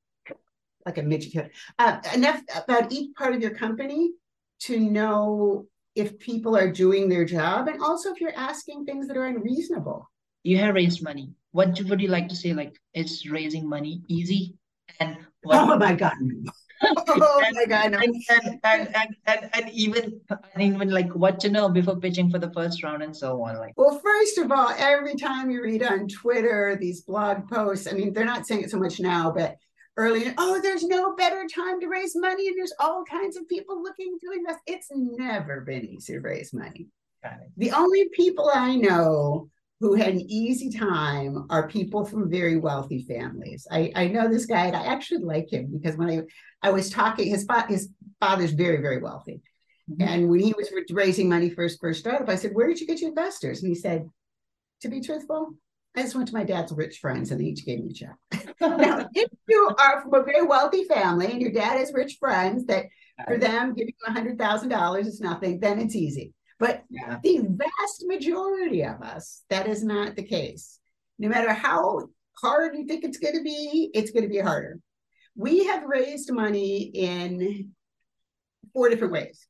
like 0.85 0.99
a 0.99 1.03
midget, 1.03 1.51
uh, 1.79 1.99
enough 2.15 2.41
about 2.55 2.93
each 2.93 3.15
part 3.17 3.35
of 3.35 3.41
your 3.41 3.55
company 3.55 4.13
to 4.61 4.79
know 4.79 5.67
if 5.95 6.19
people 6.19 6.57
are 6.57 6.71
doing 6.71 7.09
their 7.09 7.25
job 7.25 7.69
and 7.69 7.81
also 7.81 8.13
if 8.13 8.21
you're 8.21 8.37
asking 8.37 8.85
things 8.85 9.09
that 9.09 9.17
are 9.17 9.27
unreasonable. 9.27 10.11
You 10.43 10.59
have 10.59 10.75
raised 10.75 11.03
money. 11.03 11.33
What 11.53 11.81
would 11.89 12.01
you 12.01 12.09
like 12.09 12.29
to 12.29 12.37
say? 12.37 12.53
Like, 12.53 12.77
it's 12.93 13.27
raising 13.27 13.69
money 13.69 14.03
easy? 14.09 14.57
And 15.01 15.17
what- 15.43 15.59
oh 15.59 15.79
my 15.79 15.95
God. 15.95 16.13
oh 16.83 17.43
and, 17.45 17.57
my 17.57 17.65
god 17.65 17.93
no. 17.93 17.99
and, 17.99 18.15
and, 18.31 18.61
and, 18.65 18.97
and, 18.97 19.17
and, 19.27 19.51
and 19.55 19.71
even 19.71 20.21
and 20.55 20.63
even 20.63 20.91
like 20.91 21.11
what 21.15 21.41
to 21.41 21.49
know 21.49 21.69
before 21.69 21.97
pitching 21.97 22.31
for 22.31 22.39
the 22.39 22.53
first 22.53 22.83
round 22.83 23.03
and 23.03 23.17
so 23.17 23.43
on 23.43 23.57
like. 23.59 23.73
Well 23.77 23.99
first 24.03 24.39
of 24.39 24.53
all 24.53 24.71
every 24.77 25.15
time 25.15 25.51
you 25.51 25.63
read 25.63 25.83
on 25.83 26.09
twitter 26.09 26.77
these 26.81 27.03
blog 27.03 27.49
posts 27.49 27.87
i 27.91 27.93
mean 27.93 28.13
they're 28.13 28.25
not 28.25 28.47
saying 28.47 28.63
it 28.63 28.71
so 28.71 28.79
much 28.79 29.01
now 29.01 29.31
but 29.31 29.57
early 29.97 30.33
oh 30.39 30.61
there's 30.61 30.85
no 30.85 31.15
better 31.15 31.47
time 31.53 31.81
to 31.81 31.89
raise 31.89 32.15
money 32.15 32.49
and 32.49 32.59
there's 32.59 32.75
all 32.79 33.05
kinds 33.05 33.37
of 33.37 33.49
people 33.49 33.83
looking 33.83 34.19
to 34.21 34.39
invest. 34.39 34.61
It's 34.67 34.89
never 34.93 35.63
been 35.63 35.85
easy 35.85 36.15
to 36.15 36.21
raise 36.21 36.53
money. 36.53 36.89
The 37.57 37.73
only 37.73 38.09
people 38.11 38.51
i 38.55 38.77
know 38.77 39.51
who 39.81 39.95
had 39.95 40.09
an 40.09 40.21
easy 40.31 40.71
time 40.71 41.47
are 41.51 41.69
people 41.69 42.05
from 42.05 42.31
very 42.31 42.57
wealthy 42.57 43.03
families. 43.03 43.67
I, 43.71 43.93
I 43.95 44.09
know 44.09 44.29
this 44.29 44.47
guy, 44.47 44.67
and 44.67 44.77
I 44.77 44.87
actually 44.87 45.23
like 45.23 45.53
him 45.53 45.71
because 45.71 45.97
when 45.97 46.09
I 46.09 46.23
I 46.67 46.71
was 46.71 46.91
talking, 46.91 47.29
his 47.29 47.45
fa- 47.45 47.67
his 47.69 47.91
father's 48.21 48.53
very 48.53 48.81
very 48.81 48.99
wealthy, 48.99 49.43
mm-hmm. 49.91 50.03
and 50.03 50.29
when 50.31 50.41
he 50.41 50.55
was 50.57 50.73
raising 50.91 51.29
money 51.29 51.51
for 51.51 51.63
his 51.63 51.77
first 51.77 52.01
startup, 52.01 52.29
I 52.29 52.37
said, 52.37 52.55
"Where 52.55 52.67
did 52.67 52.81
you 52.81 52.87
get 52.87 53.01
your 53.01 53.11
investors?" 53.11 53.63
And 53.63 53.69
he 53.69 53.75
said, 53.75 54.09
"To 54.81 54.89
be 54.89 55.03
truthful, 55.03 55.53
I 55.95 56.03
just 56.03 56.15
went 56.15 56.29
to 56.29 56.35
my 56.35 56.45
dad's 56.45 56.73
rich 56.73 56.99
friends, 56.99 57.31
and 57.31 57.41
they 57.41 57.45
each 57.45 57.67
gave 57.67 57.81
me 57.81 57.91
a 57.91 57.93
check." 57.93 58.57
now, 58.61 59.09
if 59.15 59.31
you 59.47 59.71
are 59.79 60.01
from 60.01 60.15
a 60.15 60.23
very 60.25 60.47
wealthy 60.47 60.85
family 60.85 61.27
and 61.27 61.41
your 61.43 61.53
dad 61.53 61.79
has 61.79 61.93
rich 61.93 62.17
friends 62.19 62.65
that 62.67 62.87
for 63.27 63.37
them 63.37 63.75
giving 63.75 63.95
you 64.01 64.07
a 64.09 64.13
hundred 64.13 64.39
thousand 64.39 64.71
dollars 64.71 65.07
is 65.07 65.21
nothing, 65.21 65.61
then 65.61 65.79
it's 65.79 65.97
easy. 65.97 66.33
But 66.59 66.85
yeah. 66.89 67.19
the 67.23 67.41
vast 67.43 68.05
majority 68.07 68.83
of 68.83 69.03
us, 69.03 69.43
that 69.51 69.67
is 69.67 69.85
not 69.85 70.17
the 70.17 70.23
case. 70.23 70.79
No 71.19 71.29
matter 71.29 71.53
how 71.53 72.09
hard 72.41 72.75
you 72.77 72.87
think 72.87 73.05
it's 73.05 73.19
going 73.19 73.37
to 73.37 73.43
be, 73.43 73.91
it's 73.95 74.11
going 74.11 74.23
to 74.23 74.29
be 74.29 74.39
harder. 74.39 74.79
We 75.35 75.67
have 75.67 75.85
raised 75.85 76.33
money 76.33 76.83
in 76.83 77.73
four 78.73 78.89
different 78.89 79.13
ways. 79.13 79.47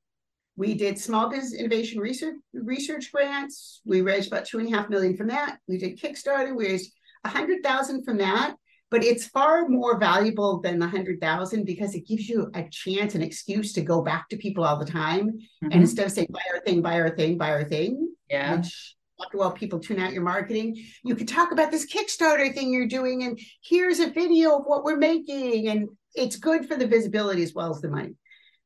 We 0.56 0.74
did 0.74 0.98
small 0.98 1.30
business 1.30 1.54
innovation 1.60 2.00
research 2.00 2.34
research 2.54 3.12
grants. 3.12 3.82
We 3.84 4.00
raised 4.00 4.32
about 4.32 4.46
two 4.46 4.58
and 4.58 4.72
a 4.72 4.76
half 4.76 4.88
million 4.88 5.16
from 5.16 5.28
that. 5.28 5.58
We 5.68 5.78
did 5.78 6.00
Kickstarter. 6.00 6.56
We 6.56 6.66
raised 6.66 6.92
a 7.24 7.28
hundred 7.28 7.62
thousand 7.62 8.04
from 8.04 8.18
that 8.18 8.56
but 8.96 9.04
it's 9.04 9.26
far 9.26 9.68
more 9.68 9.98
valuable 9.98 10.58
than 10.62 10.78
the 10.78 10.88
hundred 10.88 11.20
thousand 11.20 11.66
because 11.66 11.94
it 11.94 12.06
gives 12.06 12.30
you 12.30 12.50
a 12.54 12.66
chance, 12.70 13.14
an 13.14 13.20
excuse 13.20 13.74
to 13.74 13.82
go 13.82 14.00
back 14.00 14.26
to 14.30 14.38
people 14.38 14.64
all 14.64 14.78
the 14.78 14.90
time. 14.90 15.32
Mm-hmm. 15.32 15.66
And 15.70 15.82
instead 15.82 16.06
of 16.06 16.12
saying 16.12 16.28
buy 16.30 16.40
our 16.50 16.62
thing, 16.62 16.80
buy 16.80 16.98
our 16.98 17.14
thing, 17.14 17.36
buy 17.36 17.50
our 17.50 17.64
thing, 17.64 18.14
yeah. 18.30 18.56
Which 18.56 18.96
after 19.20 19.50
people 19.50 19.80
tune 19.80 20.00
out 20.00 20.14
your 20.14 20.22
marketing, 20.22 20.82
you 21.04 21.14
could 21.14 21.28
talk 21.28 21.52
about 21.52 21.70
this 21.70 21.92
Kickstarter 21.92 22.54
thing 22.54 22.72
you're 22.72 22.88
doing, 22.88 23.24
and 23.24 23.38
here's 23.62 24.00
a 24.00 24.08
video 24.08 24.60
of 24.60 24.64
what 24.64 24.82
we're 24.82 24.96
making, 24.96 25.68
and 25.68 25.90
it's 26.14 26.36
good 26.36 26.66
for 26.66 26.76
the 26.76 26.86
visibility 26.86 27.42
as 27.42 27.52
well 27.52 27.70
as 27.70 27.82
the 27.82 27.90
money. 27.90 28.14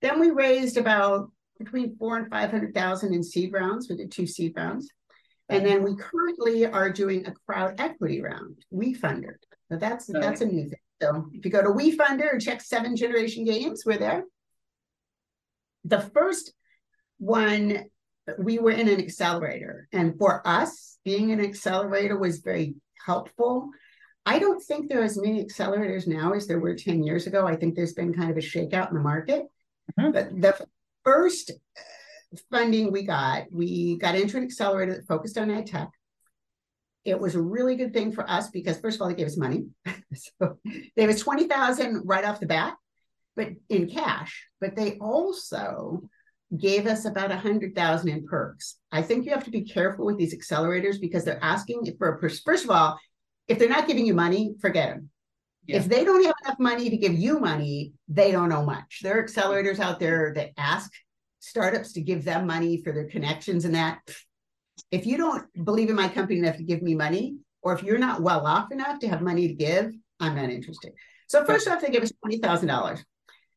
Then 0.00 0.20
we 0.20 0.30
raised 0.30 0.76
about 0.76 1.32
between 1.58 1.96
four 1.96 2.18
and 2.18 2.30
five 2.30 2.52
hundred 2.52 2.72
thousand 2.72 3.14
in 3.14 3.24
seed 3.24 3.52
rounds. 3.52 3.88
We 3.88 3.96
did 3.96 4.12
two 4.12 4.28
seed 4.28 4.52
rounds. 4.56 4.88
And 5.48 5.66
then 5.66 5.82
we 5.82 5.96
currently 5.96 6.64
are 6.64 6.92
doing 6.92 7.26
a 7.26 7.34
crowd 7.44 7.80
equity 7.80 8.22
round, 8.22 8.58
WeFunder. 8.72 9.34
So 9.70 9.78
that's 9.78 10.06
that's 10.06 10.40
a 10.40 10.46
new 10.46 10.68
thing. 10.68 10.78
So 11.00 11.26
if 11.32 11.44
you 11.44 11.50
go 11.50 11.62
to 11.62 11.70
WeFunder 11.70 12.32
and 12.32 12.40
check 12.40 12.60
Seven 12.60 12.96
Generation 12.96 13.44
Games, 13.44 13.84
we're 13.86 13.98
there. 13.98 14.24
The 15.84 16.00
first 16.00 16.52
one, 17.18 17.84
we 18.38 18.58
were 18.58 18.72
in 18.72 18.88
an 18.88 18.98
accelerator, 18.98 19.88
and 19.92 20.18
for 20.18 20.46
us, 20.46 20.98
being 21.04 21.30
an 21.32 21.40
accelerator 21.40 22.18
was 22.18 22.38
very 22.38 22.74
helpful. 23.06 23.70
I 24.26 24.38
don't 24.38 24.62
think 24.62 24.88
there 24.88 25.00
are 25.00 25.04
as 25.04 25.16
many 25.16 25.44
accelerators 25.44 26.06
now 26.06 26.32
as 26.32 26.46
there 26.46 26.60
were 26.60 26.74
10 26.74 27.02
years 27.02 27.26
ago. 27.26 27.46
I 27.46 27.56
think 27.56 27.74
there's 27.74 27.94
been 27.94 28.12
kind 28.12 28.30
of 28.30 28.36
a 28.36 28.40
shakeout 28.40 28.88
in 28.88 28.94
the 28.94 29.00
market. 29.00 29.46
Mm-hmm. 29.98 30.12
But 30.12 30.40
the 30.40 30.66
first 31.04 31.52
funding 32.50 32.92
we 32.92 33.04
got, 33.04 33.44
we 33.50 33.96
got 33.96 34.14
into 34.14 34.36
an 34.36 34.42
accelerator 34.42 34.94
that 34.94 35.06
focused 35.06 35.38
on 35.38 35.50
ed 35.50 35.66
tech. 35.66 35.90
It 37.04 37.18
was 37.18 37.34
a 37.34 37.40
really 37.40 37.76
good 37.76 37.92
thing 37.92 38.12
for 38.12 38.28
us 38.28 38.50
because 38.50 38.78
first 38.78 38.96
of 38.96 39.02
all, 39.02 39.08
they 39.08 39.14
gave 39.14 39.26
us 39.26 39.38
money. 39.38 39.66
so 40.14 40.58
they 40.64 40.90
gave 40.96 41.08
us 41.08 41.20
20,000 41.20 42.02
right 42.04 42.24
off 42.24 42.40
the 42.40 42.46
bat, 42.46 42.74
but 43.36 43.48
in 43.68 43.88
cash, 43.88 44.46
but 44.60 44.76
they 44.76 44.98
also 44.98 46.02
gave 46.56 46.86
us 46.86 47.04
about 47.04 47.30
a 47.30 47.36
hundred 47.36 47.74
thousand 47.74 48.10
in 48.10 48.26
perks. 48.26 48.76
I 48.90 49.02
think 49.02 49.24
you 49.24 49.32
have 49.32 49.44
to 49.44 49.50
be 49.50 49.62
careful 49.62 50.04
with 50.04 50.18
these 50.18 50.34
accelerators 50.34 51.00
because 51.00 51.24
they're 51.24 51.42
asking 51.42 51.86
for 51.96 52.08
a 52.08 52.18
pers- 52.18 52.40
first 52.40 52.64
of 52.64 52.70
all, 52.70 52.98
if 53.48 53.58
they're 53.58 53.68
not 53.68 53.86
giving 53.86 54.06
you 54.06 54.14
money, 54.14 54.54
forget 54.60 54.90
them. 54.90 55.10
Yeah. 55.66 55.76
If 55.76 55.88
they 55.88 56.04
don't 56.04 56.24
have 56.24 56.34
enough 56.44 56.58
money 56.58 56.90
to 56.90 56.96
give 56.96 57.14
you 57.14 57.38
money, 57.38 57.92
they 58.08 58.32
don't 58.32 58.48
know 58.48 58.64
much. 58.64 59.00
There 59.02 59.18
are 59.18 59.24
accelerators 59.24 59.78
out 59.78 60.00
there 60.00 60.32
that 60.34 60.50
ask 60.56 60.90
startups 61.38 61.92
to 61.92 62.00
give 62.00 62.24
them 62.24 62.46
money 62.46 62.82
for 62.82 62.92
their 62.92 63.08
connections 63.08 63.64
and 63.64 63.74
that. 63.74 64.00
If 64.90 65.06
you 65.06 65.16
don't 65.16 65.46
believe 65.64 65.90
in 65.90 65.96
my 65.96 66.08
company 66.08 66.38
enough 66.38 66.56
to 66.56 66.62
give 66.62 66.82
me 66.82 66.94
money, 66.94 67.36
or 67.62 67.72
if 67.74 67.82
you're 67.82 67.98
not 67.98 68.22
well 68.22 68.46
off 68.46 68.72
enough 68.72 68.98
to 69.00 69.08
have 69.08 69.22
money 69.22 69.48
to 69.48 69.54
give, 69.54 69.92
I'm 70.18 70.36
not 70.36 70.50
interested. 70.50 70.92
So 71.28 71.44
first 71.44 71.68
off, 71.68 71.80
they 71.80 71.90
gave 71.90 72.02
us 72.02 72.12
twenty 72.20 72.38
thousand 72.38 72.68
dollars, 72.68 73.04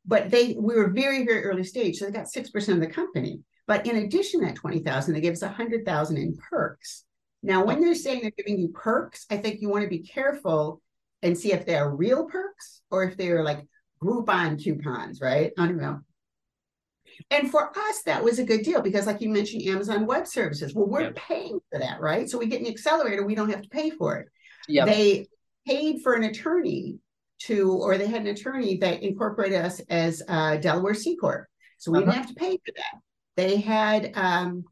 but 0.06 0.30
they 0.30 0.56
we 0.60 0.76
were 0.76 0.90
very 0.90 1.26
very 1.26 1.44
early 1.44 1.64
stage, 1.64 1.98
so 1.98 2.06
they 2.06 2.12
got 2.12 2.28
six 2.28 2.50
percent 2.50 2.82
of 2.82 2.88
the 2.88 2.94
company. 2.94 3.42
But 3.66 3.88
in 3.88 3.98
addition 3.98 4.42
to 4.42 4.48
that 4.48 4.56
twenty 4.56 4.80
thousand, 4.80 5.14
they 5.14 5.22
gave 5.22 5.34
us 5.34 5.42
a 5.42 5.50
hundred 5.50 5.86
thousand 5.86 6.18
in 6.18 6.38
perks. 6.50 7.06
Now, 7.42 7.66
when 7.66 7.82
they're 7.82 7.96
saying 7.96 8.22
they're 8.22 8.32
giving 8.38 8.60
you 8.60 8.70
perks, 8.70 9.26
I 9.30 9.38
think 9.38 9.60
you 9.60 9.70
want 9.70 9.84
to 9.84 9.90
be 9.90 10.00
careful 10.00 10.82
and 11.22 11.38
see 11.38 11.52
if 11.52 11.66
they 11.66 11.76
are 11.76 11.94
real 11.94 12.26
perks 12.26 12.82
or 12.90 13.04
if 13.04 13.18
they 13.18 13.30
are 13.32 13.44
like 13.44 13.66
Groupon 14.02 14.62
coupons, 14.62 15.20
right? 15.22 15.52
I 15.58 15.66
don't 15.66 15.78
know. 15.78 16.02
And 17.30 17.50
for 17.50 17.70
us, 17.70 18.02
that 18.06 18.24
was 18.24 18.40
a 18.40 18.44
good 18.44 18.64
deal 18.64 18.82
because, 18.82 19.08
like 19.08 19.22
you 19.22 19.30
mentioned, 19.30 19.64
Amazon 19.64 20.06
Web 20.06 20.28
Services. 20.28 20.74
Well, 20.74 20.88
we're 20.88 21.02
yep. 21.02 21.16
paying 21.16 21.60
for 21.72 21.80
that, 21.80 22.00
right? 22.00 22.30
So 22.30 22.38
we 22.38 22.48
get 22.48 22.62
an 22.62 22.68
accelerator, 22.68 23.26
we 23.26 23.36
don't 23.36 23.50
have 23.50 23.62
to 23.62 23.70
pay 23.70 23.90
for 23.90 24.18
it. 24.18 24.28
Yep. 24.68 24.88
They 24.88 25.28
paid 25.68 26.02
for 26.02 26.14
an 26.14 26.24
attorney 26.24 27.00
to, 27.44 27.72
or 27.72 27.98
they 27.98 28.08
had 28.08 28.22
an 28.22 28.28
attorney 28.28 28.78
that 28.78 29.04
incorporated 29.04 29.64
us 29.64 29.80
as 29.90 30.22
uh, 30.28 30.58
Delaware 30.58 30.94
C 30.94 31.16
Corp. 31.16 31.46
So 31.78 31.92
we 31.92 32.00
uh-huh. 32.00 32.12
didn't 32.12 32.18
have 32.22 32.30
to 32.30 32.36
pay 32.36 32.58
for 32.58 32.74
that. 32.76 33.02
They 33.36 33.58
had 33.58 34.12
um, 34.16 34.64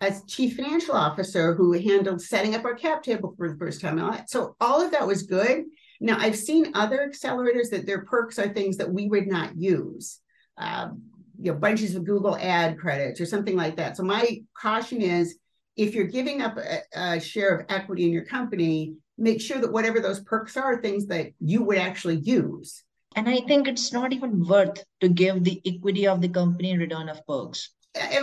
a 0.00 0.14
chief 0.26 0.56
financial 0.56 0.94
officer 0.94 1.54
who 1.54 1.72
handled 1.72 2.20
setting 2.20 2.54
up 2.54 2.64
our 2.64 2.74
cap 2.74 3.02
table 3.02 3.34
for 3.36 3.50
the 3.50 3.56
first 3.56 3.80
time. 3.80 4.24
So 4.28 4.54
all 4.60 4.84
of 4.84 4.92
that 4.92 5.06
was 5.06 5.22
good. 5.24 5.64
Now 6.00 6.18
I've 6.18 6.36
seen 6.36 6.72
other 6.74 7.10
accelerators 7.10 7.70
that 7.70 7.86
their 7.86 8.04
perks 8.04 8.38
are 8.38 8.48
things 8.48 8.76
that 8.76 8.92
we 8.92 9.08
would 9.08 9.26
not 9.26 9.56
use. 9.56 10.20
Um, 10.56 11.02
you 11.44 11.52
know, 11.52 11.58
bunches 11.58 11.94
of 11.94 12.04
Google 12.04 12.36
ad 12.36 12.78
credits 12.78 13.20
or 13.20 13.26
something 13.26 13.54
like 13.54 13.76
that. 13.76 13.96
So 13.96 14.02
my 14.02 14.42
caution 14.56 15.02
is 15.02 15.36
if 15.76 15.94
you're 15.94 16.06
giving 16.06 16.40
up 16.40 16.56
a, 16.56 16.78
a 16.94 17.20
share 17.20 17.54
of 17.54 17.66
equity 17.68 18.04
in 18.04 18.12
your 18.12 18.24
company, 18.24 18.94
make 19.18 19.40
sure 19.40 19.60
that 19.60 19.70
whatever 19.70 20.00
those 20.00 20.20
perks 20.20 20.56
are, 20.56 20.80
things 20.80 21.06
that 21.06 21.26
you 21.40 21.62
would 21.62 21.78
actually 21.78 22.16
use. 22.16 22.82
And 23.14 23.28
I 23.28 23.40
think 23.46 23.68
it's 23.68 23.92
not 23.92 24.12
even 24.12 24.44
worth 24.44 24.82
to 25.00 25.08
give 25.08 25.44
the 25.44 25.60
equity 25.66 26.06
of 26.06 26.20
the 26.20 26.28
company 26.28 26.70
in 26.70 26.78
return 26.78 27.08
of 27.08 27.24
perks. 27.26 27.70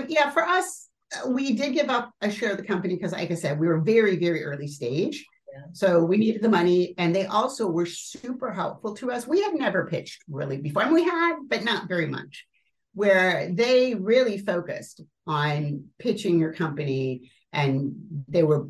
Yeah, 0.07 0.31
for 0.31 0.43
us, 0.43 0.89
uh, 1.15 1.29
we 1.29 1.53
did 1.53 1.73
give 1.73 1.89
up 1.89 2.11
a 2.21 2.31
share 2.31 2.51
of 2.51 2.57
the 2.57 2.63
company 2.63 2.95
because, 2.95 3.13
like 3.13 3.31
I 3.31 3.35
said, 3.35 3.59
we 3.59 3.67
were 3.67 3.79
very, 3.79 4.17
very 4.17 4.43
early 4.43 4.67
stage. 4.67 5.23
Yeah. 5.53 5.63
So 5.73 6.03
we 6.03 6.17
needed 6.17 6.41
the 6.41 6.49
money, 6.49 6.95
and 6.97 7.15
they 7.15 7.25
also 7.25 7.67
were 7.67 7.85
super 7.85 8.51
helpful 8.51 8.95
to 8.95 9.11
us. 9.11 9.27
We 9.27 9.41
had 9.41 9.53
never 9.53 9.85
pitched 9.85 10.23
really 10.29 10.57
before, 10.57 10.83
and 10.83 10.93
we 10.93 11.03
had, 11.03 11.35
but 11.47 11.63
not 11.63 11.87
very 11.87 12.07
much. 12.07 12.45
Where 12.93 13.49
they 13.53 13.95
really 13.95 14.37
focused 14.37 15.01
on 15.25 15.85
pitching 15.97 16.39
your 16.39 16.53
company, 16.53 17.31
and 17.53 17.93
they 18.27 18.43
were 18.43 18.67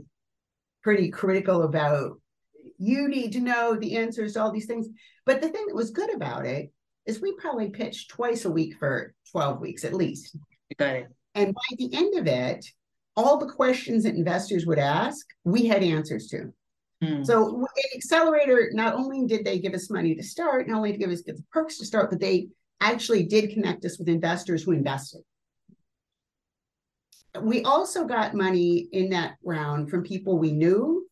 pretty 0.84 1.10
critical 1.10 1.64
about 1.64 2.20
you 2.78 3.08
need 3.08 3.34
to 3.34 3.40
know 3.40 3.76
the 3.76 3.98
answers 3.98 4.34
to 4.34 4.42
all 4.42 4.52
these 4.52 4.66
things. 4.66 4.88
But 5.26 5.42
the 5.42 5.50
thing 5.50 5.66
that 5.68 5.76
was 5.76 5.92
good 5.92 6.14
about 6.14 6.46
it 6.46 6.72
is 7.06 7.22
we 7.22 7.36
probably 7.36 7.70
pitched 7.70 8.10
twice 8.10 8.46
a 8.46 8.52
week 8.52 8.76
for 8.80 9.14
12 9.32 9.60
weeks 9.62 9.84
at 9.84 9.94
least. 9.94 10.36
Got 10.78 10.96
it. 10.96 11.08
And 11.36 11.54
by 11.54 11.76
the 11.78 11.94
end 11.94 12.18
of 12.18 12.28
it, 12.28 12.66
all 13.16 13.38
the 13.38 13.52
questions 13.52 14.04
that 14.04 14.16
investors 14.16 14.66
would 14.66 14.80
ask, 14.80 15.26
we 15.44 15.66
had 15.66 15.84
answers 15.84 16.28
to. 16.30 16.54
Hmm. 17.02 17.24
So 17.24 17.60
in 17.60 17.98
Accelerator, 17.98 18.70
not 18.74 18.96
only 18.96 19.26
did 19.26 19.46
they 19.46 19.60
give 19.60 19.74
us 19.74 19.90
money 19.90 20.16
to 20.16 20.24
start, 20.24 20.68
not 20.68 20.78
only 20.78 20.92
to 20.92 20.98
give 20.98 21.10
us 21.10 21.24
the 21.24 21.42
perks 21.52 21.78
to 21.80 21.86
start, 21.86 22.10
but 22.10 22.20
they 22.20 22.48
actually 22.82 23.24
did 23.24 23.54
connect 23.54 23.86
us 23.86 23.98
with 23.98 24.10
investors 24.10 24.64
who 24.64 24.72
invested. 24.72 25.22
We 27.40 27.64
also 27.64 28.06
got 28.06 28.34
money 28.34 28.90
in 28.92 29.12
that 29.12 29.36
round 29.44 29.90
from 29.90 30.04
people 30.04 30.38
we 30.38 30.52
knew, 30.52 31.08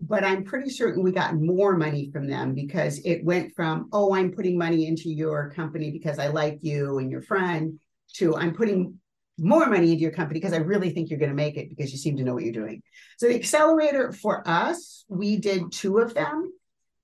but 0.00 0.24
I'm 0.24 0.42
pretty 0.42 0.70
certain 0.70 1.04
we 1.04 1.12
got 1.12 1.36
more 1.36 1.76
money 1.76 2.10
from 2.12 2.26
them 2.26 2.54
because 2.54 2.98
it 3.04 3.22
went 3.24 3.54
from, 3.54 3.88
oh, 3.92 4.14
I'm 4.14 4.32
putting 4.32 4.58
money 4.58 4.86
into 4.86 5.10
your 5.10 5.50
company 5.50 5.92
because 5.92 6.18
I 6.18 6.28
like 6.28 6.58
you 6.62 6.98
and 6.98 7.10
your 7.10 7.22
friend, 7.22 7.78
to 8.14 8.34
I'm 8.34 8.54
putting 8.54 8.98
more 9.38 9.66
money 9.66 9.92
into 9.92 10.02
your 10.02 10.10
company 10.10 10.40
because 10.40 10.52
I 10.52 10.58
really 10.58 10.90
think 10.90 11.08
you're 11.08 11.18
going 11.18 11.30
to 11.30 11.36
make 11.36 11.56
it 11.56 11.68
because 11.68 11.92
you 11.92 11.98
seem 11.98 12.16
to 12.16 12.24
know 12.24 12.34
what 12.34 12.42
you're 12.42 12.52
doing. 12.52 12.82
So 13.18 13.28
the 13.28 13.36
accelerator 13.36 14.12
for 14.12 14.46
us, 14.46 15.04
we 15.08 15.36
did 15.36 15.70
two 15.70 15.98
of 15.98 16.14
them. 16.14 16.52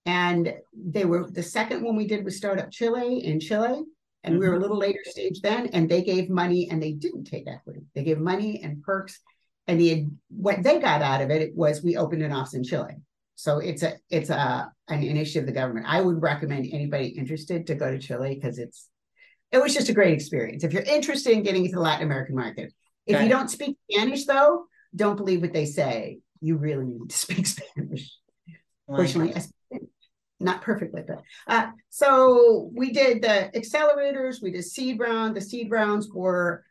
And 0.04 0.54
they 0.72 1.04
were 1.04 1.28
the 1.28 1.42
second 1.42 1.82
one 1.82 1.96
we 1.96 2.06
did 2.06 2.24
was 2.24 2.36
Startup 2.36 2.70
Chile 2.70 3.24
in 3.24 3.40
Chile. 3.40 3.82
And 4.26 4.34
mm-hmm. 4.34 4.40
we 4.40 4.48
were 4.48 4.52
a 4.52 4.56
mm-hmm. 4.56 4.62
little 4.62 4.78
later 4.78 5.00
stage 5.04 5.40
then, 5.40 5.68
and 5.68 5.88
they 5.88 6.02
gave 6.02 6.28
money 6.28 6.68
and 6.70 6.82
they 6.82 6.92
didn't 6.92 7.24
take 7.24 7.48
equity. 7.48 7.82
They 7.94 8.04
gave 8.04 8.18
money 8.18 8.60
and 8.62 8.82
perks. 8.82 9.18
And 9.66 9.80
the 9.80 10.06
what 10.28 10.62
they 10.62 10.78
got 10.78 11.02
out 11.02 11.22
of 11.22 11.30
it 11.30 11.56
was 11.56 11.82
we 11.82 11.96
opened 11.96 12.22
an 12.22 12.32
office 12.32 12.54
in 12.54 12.64
Chile. 12.64 12.96
So 13.36 13.58
it's 13.58 13.82
a 13.82 13.94
it's 14.10 14.30
a 14.30 14.70
an 14.88 15.02
initiative 15.02 15.44
of 15.44 15.46
the 15.54 15.60
government. 15.60 15.86
I 15.88 16.00
would 16.00 16.22
recommend 16.22 16.68
anybody 16.72 17.08
interested 17.08 17.66
to 17.66 17.74
go 17.74 17.90
to 17.90 17.98
Chile 17.98 18.34
because 18.34 18.58
it's 18.58 18.88
it 19.52 19.62
was 19.62 19.74
just 19.74 19.88
a 19.88 19.94
great 19.94 20.14
experience. 20.14 20.64
If 20.64 20.72
you're 20.72 20.82
interested 20.82 21.32
in 21.32 21.42
getting 21.42 21.64
into 21.64 21.76
the 21.76 21.82
Latin 21.82 22.06
American 22.06 22.34
market, 22.34 22.72
if 23.06 23.16
okay. 23.16 23.24
you 23.24 23.30
don't 23.30 23.48
speak 23.48 23.76
Spanish, 23.90 24.24
though, 24.24 24.66
don't 24.94 25.16
believe 25.16 25.40
what 25.40 25.52
they 25.52 25.66
say. 25.66 26.18
You 26.40 26.56
really 26.56 26.84
need 26.84 27.10
to 27.10 27.16
speak 27.16 27.46
Spanish. 27.46 28.12
Fortunately, 28.86 29.34
not 30.38 30.62
perfectly, 30.62 31.02
but 31.06 31.22
uh, 31.46 31.70
so 31.88 32.70
we 32.74 32.92
did 32.92 33.22
the 33.22 33.50
accelerators, 33.54 34.42
we 34.42 34.50
did 34.50 34.64
seed 34.64 35.00
round. 35.00 35.36
The 35.36 35.40
seed 35.40 35.70
rounds 35.70 36.10
were 36.12 36.64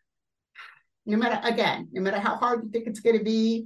no 1.05 1.17
matter 1.17 1.39
again, 1.47 1.87
no 1.91 2.01
matter 2.01 2.19
how 2.19 2.35
hard 2.35 2.63
you 2.63 2.69
think 2.69 2.87
it's 2.87 2.99
going 2.99 3.17
to 3.17 3.23
be. 3.23 3.65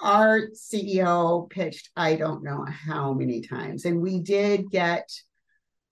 Our 0.00 0.48
CEO 0.48 1.48
pitched, 1.48 1.90
I 1.94 2.16
don't 2.16 2.42
know 2.42 2.64
how 2.64 3.12
many 3.12 3.40
times, 3.42 3.84
and 3.84 4.00
we 4.00 4.20
did 4.20 4.70
get 4.70 5.08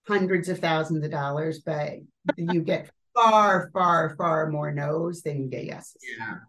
hundreds 0.07 0.49
of 0.49 0.59
thousands 0.59 1.05
of 1.05 1.11
dollars, 1.11 1.59
but 1.59 1.93
you 2.35 2.61
get 2.61 2.89
far, 3.13 3.69
far, 3.73 4.15
far 4.17 4.49
more 4.49 4.71
no's 4.71 5.21
than 5.21 5.41
you 5.41 5.47
get 5.47 5.65
yeses. 5.65 6.01
Yeah. 6.17 6.39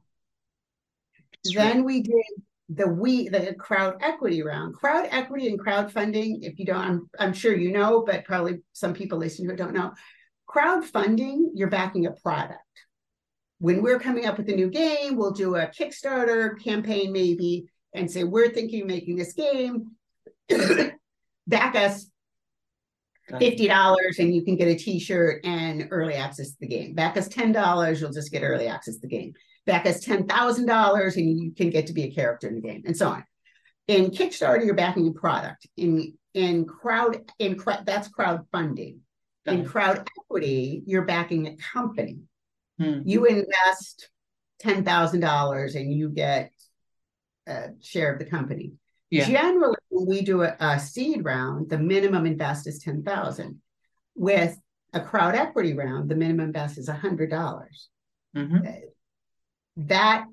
Then 1.54 1.84
we 1.84 2.02
did 2.02 2.42
the 2.74 2.88
we 2.88 3.28
the 3.28 3.54
crowd 3.58 3.96
equity 4.00 4.42
round. 4.42 4.74
Crowd 4.74 5.08
equity 5.10 5.48
and 5.48 5.58
crowdfunding, 5.58 6.38
if 6.42 6.58
you 6.58 6.64
don't, 6.64 6.80
I'm, 6.80 7.10
I'm 7.18 7.32
sure 7.32 7.54
you 7.54 7.72
know, 7.72 8.04
but 8.06 8.24
probably 8.24 8.60
some 8.72 8.94
people 8.94 9.18
listening 9.18 9.50
who 9.50 9.56
don't 9.56 9.74
know. 9.74 9.92
Crowdfunding, 10.48 11.50
you're 11.54 11.70
backing 11.70 12.06
a 12.06 12.12
product. 12.12 12.60
When 13.58 13.82
we're 13.82 14.00
coming 14.00 14.26
up 14.26 14.38
with 14.38 14.48
a 14.48 14.56
new 14.56 14.70
game, 14.70 15.16
we'll 15.16 15.32
do 15.32 15.56
a 15.56 15.66
Kickstarter 15.66 16.60
campaign 16.62 17.12
maybe 17.12 17.66
and 17.94 18.10
say, 18.10 18.24
we're 18.24 18.50
thinking 18.50 18.82
of 18.82 18.88
making 18.88 19.16
this 19.16 19.34
game. 19.34 19.92
Back 21.46 21.74
us 21.74 22.06
fifty 23.38 23.68
dollars 23.68 24.18
and 24.18 24.34
you 24.34 24.44
can 24.44 24.56
get 24.56 24.68
a 24.68 24.74
t-shirt 24.74 25.40
and 25.44 25.88
early 25.90 26.14
access 26.14 26.50
to 26.50 26.56
the 26.60 26.66
game. 26.66 26.94
Back 26.94 27.16
us 27.16 27.28
ten 27.28 27.52
dollars, 27.52 28.00
you'll 28.00 28.12
just 28.12 28.32
get 28.32 28.42
early 28.42 28.66
access 28.66 28.96
to 28.96 29.00
the 29.02 29.08
game. 29.08 29.32
Ten 29.66 30.26
thousand 30.26 30.66
dollars 30.66 31.16
and 31.16 31.38
you 31.38 31.52
can 31.52 31.70
get 31.70 31.86
to 31.88 31.92
be 31.92 32.04
a 32.04 32.14
character 32.14 32.48
in 32.48 32.54
the 32.54 32.60
game, 32.60 32.82
and 32.86 32.96
so 32.96 33.08
on. 33.08 33.24
In 33.88 34.10
Kickstarter, 34.10 34.64
you're 34.64 34.74
backing 34.74 35.08
a 35.08 35.12
product. 35.12 35.66
In 35.76 36.14
in 36.34 36.64
crowd 36.64 37.18
in 37.38 37.60
that's 37.84 38.08
crowdfunding. 38.08 38.98
In 39.44 39.64
crowd 39.64 40.08
equity, 40.18 40.84
you're 40.86 41.04
backing 41.04 41.48
a 41.48 41.56
company. 41.56 42.20
Hmm. 42.78 43.00
You 43.04 43.24
invest 43.24 44.08
ten 44.60 44.84
thousand 44.84 45.20
dollars 45.20 45.74
and 45.74 45.92
you 45.92 46.10
get 46.10 46.52
a 47.46 47.70
share 47.80 48.12
of 48.12 48.18
the 48.18 48.24
company. 48.24 48.72
Yeah. 49.10 49.26
Generally, 49.26 49.76
when 49.90 50.08
we 50.08 50.22
do 50.22 50.42
a, 50.42 50.56
a, 50.58 50.80
seed 50.80 51.22
round, 51.22 51.68
the 51.68 51.78
minimum 51.78 52.24
invest 52.24 52.66
is 52.66 52.78
10,000. 52.78 53.60
With 54.14 54.56
a 54.94 55.00
crowd 55.00 55.34
equity 55.34 55.74
round, 55.74 56.08
the 56.08 56.14
minimum 56.14 56.46
invest 56.46 56.78
is 56.78 56.88
100. 56.88 57.28
dollars 57.28 57.90
mm-hmm. 58.34 58.64
That 59.76 60.26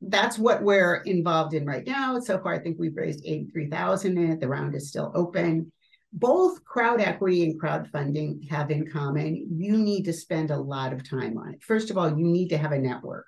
that's 0.00 0.38
what 0.38 0.62
we're 0.62 0.96
involved 1.02 1.54
in 1.54 1.66
right 1.66 1.86
now. 1.86 2.18
So 2.20 2.38
far, 2.38 2.54
I 2.54 2.58
think 2.58 2.78
we've 2.78 2.96
raised 2.96 3.22
83,000 3.24 4.16
in 4.16 4.32
it. 4.32 4.40
The 4.40 4.48
round 4.48 4.74
is 4.74 4.88
still 4.88 5.12
open. 5.14 5.70
Both 6.12 6.64
crowd 6.64 7.00
equity 7.00 7.44
and 7.44 7.60
crowdfunding 7.60 8.50
have 8.50 8.70
in 8.70 8.90
common, 8.90 9.46
you 9.50 9.76
need 9.76 10.04
to 10.06 10.12
spend 10.12 10.50
a 10.50 10.58
lot 10.58 10.92
of 10.92 11.08
time 11.08 11.36
on 11.38 11.54
it. 11.54 11.62
First 11.62 11.90
of 11.90 11.98
all, 11.98 12.08
you 12.08 12.24
need 12.24 12.48
to 12.48 12.58
have 12.58 12.72
a 12.72 12.78
network. 12.78 13.26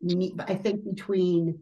You 0.00 0.16
need, 0.16 0.40
I 0.40 0.54
think 0.54 0.84
between 0.84 1.60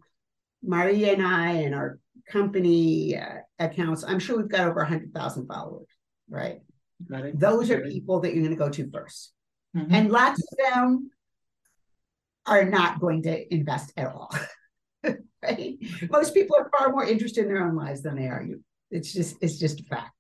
Maria 0.63 1.13
and 1.15 1.27
I 1.27 1.53
and 1.53 1.75
our 1.75 1.99
company 2.29 3.17
uh, 3.17 3.39
accounts, 3.59 4.05
I'm 4.05 4.19
sure 4.19 4.37
we've 4.37 4.49
got 4.49 4.69
over 4.69 4.81
100,000 4.81 5.47
followers, 5.47 5.89
right? 6.29 6.61
Those 7.09 7.71
are 7.71 7.81
people 7.81 8.21
that 8.21 8.35
you're 8.35 8.45
going 8.45 8.57
to 8.57 8.63
go 8.63 8.69
to 8.69 8.85
1st 8.85 9.29
mm-hmm. 9.77 9.95
And 9.95 10.13
lots 10.13 10.41
of 10.41 10.59
them 10.59 11.11
are 12.51 12.65
not 12.65 13.01
going 13.01 13.23
to 13.23 13.55
invest 13.55 13.93
at 13.97 14.09
all. 14.09 14.31
right? 15.43 15.79
Most 16.11 16.35
people 16.35 16.57
are 16.59 16.71
far 16.77 16.91
more 16.91 17.07
interested 17.07 17.45
in 17.45 17.49
their 17.49 17.65
own 17.65 17.77
lives 17.77 18.03
than 18.03 18.17
they 18.17 18.27
are 18.27 18.43
you. 18.43 18.63
It's 18.91 19.13
just 19.13 19.37
it's 19.41 19.59
just 19.59 19.81
a 19.81 19.85
fact. 19.85 20.11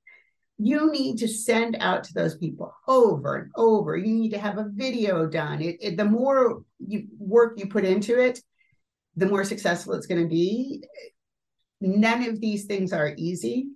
You 0.57 0.93
need 0.93 1.19
to 1.19 1.29
send 1.29 1.77
out 1.81 2.05
to 2.05 2.15
those 2.15 2.37
people 2.37 2.73
over 2.87 3.37
and 3.37 3.51
over. 3.57 3.97
You 3.97 4.15
need 4.15 4.31
to 4.31 4.39
have 4.39 4.59
a 4.59 4.71
video 4.73 5.27
done. 5.27 5.61
It, 5.61 5.77
it 5.81 5.97
the 5.97 6.05
more 6.05 6.63
you 6.79 7.09
work 7.19 7.59
you 7.59 7.67
put 7.67 7.85
into 7.85 8.19
it, 8.19 8.41
the 9.17 9.27
more 9.27 9.45
successful 9.45 9.95
it's 9.95 10.07
going 10.07 10.23
to 10.23 10.29
be 10.29 10.85
none 11.81 12.29
of 12.29 12.41
these 12.41 12.67
things 12.67 12.93
are 12.93 13.15
easy. 13.17 13.69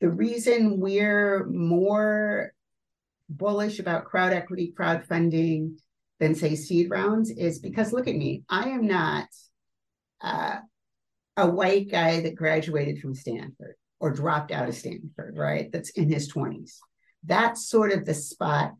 The 0.00 0.10
reason 0.10 0.78
we're 0.78 1.46
more 1.46 2.52
bullish 3.28 3.78
about 3.78 4.04
crowd 4.04 4.32
equity, 4.32 4.72
crowdfunding 4.78 5.78
than 6.20 6.34
say 6.34 6.54
seed 6.54 6.90
rounds 6.90 7.30
is 7.30 7.58
because 7.58 7.92
look 7.92 8.08
at 8.08 8.16
me. 8.16 8.42
I 8.48 8.70
am 8.70 8.86
not 8.86 9.28
uh, 10.20 10.56
a 11.36 11.48
white 11.48 11.90
guy 11.90 12.20
that 12.20 12.34
graduated 12.34 13.00
from 13.00 13.14
Stanford 13.14 13.76
or 14.00 14.12
dropped 14.12 14.50
out 14.50 14.68
of 14.68 14.74
Stanford, 14.74 15.36
right? 15.36 15.70
That's 15.72 15.90
in 15.90 16.10
his 16.10 16.32
20s. 16.32 16.76
That's 17.24 17.68
sort 17.68 17.92
of 17.92 18.04
the 18.04 18.14
spot 18.14 18.72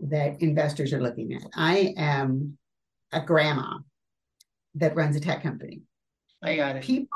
that 0.00 0.42
investors 0.42 0.92
are 0.92 1.00
looking 1.00 1.34
at. 1.34 1.44
I 1.54 1.94
am 1.96 2.58
a 3.12 3.20
grandma 3.20 3.78
that 4.74 4.96
runs 4.96 5.16
a 5.16 5.20
tech 5.20 5.42
company. 5.42 5.82
I 6.42 6.56
got 6.56 6.76
it. 6.76 6.82
People 6.82 7.08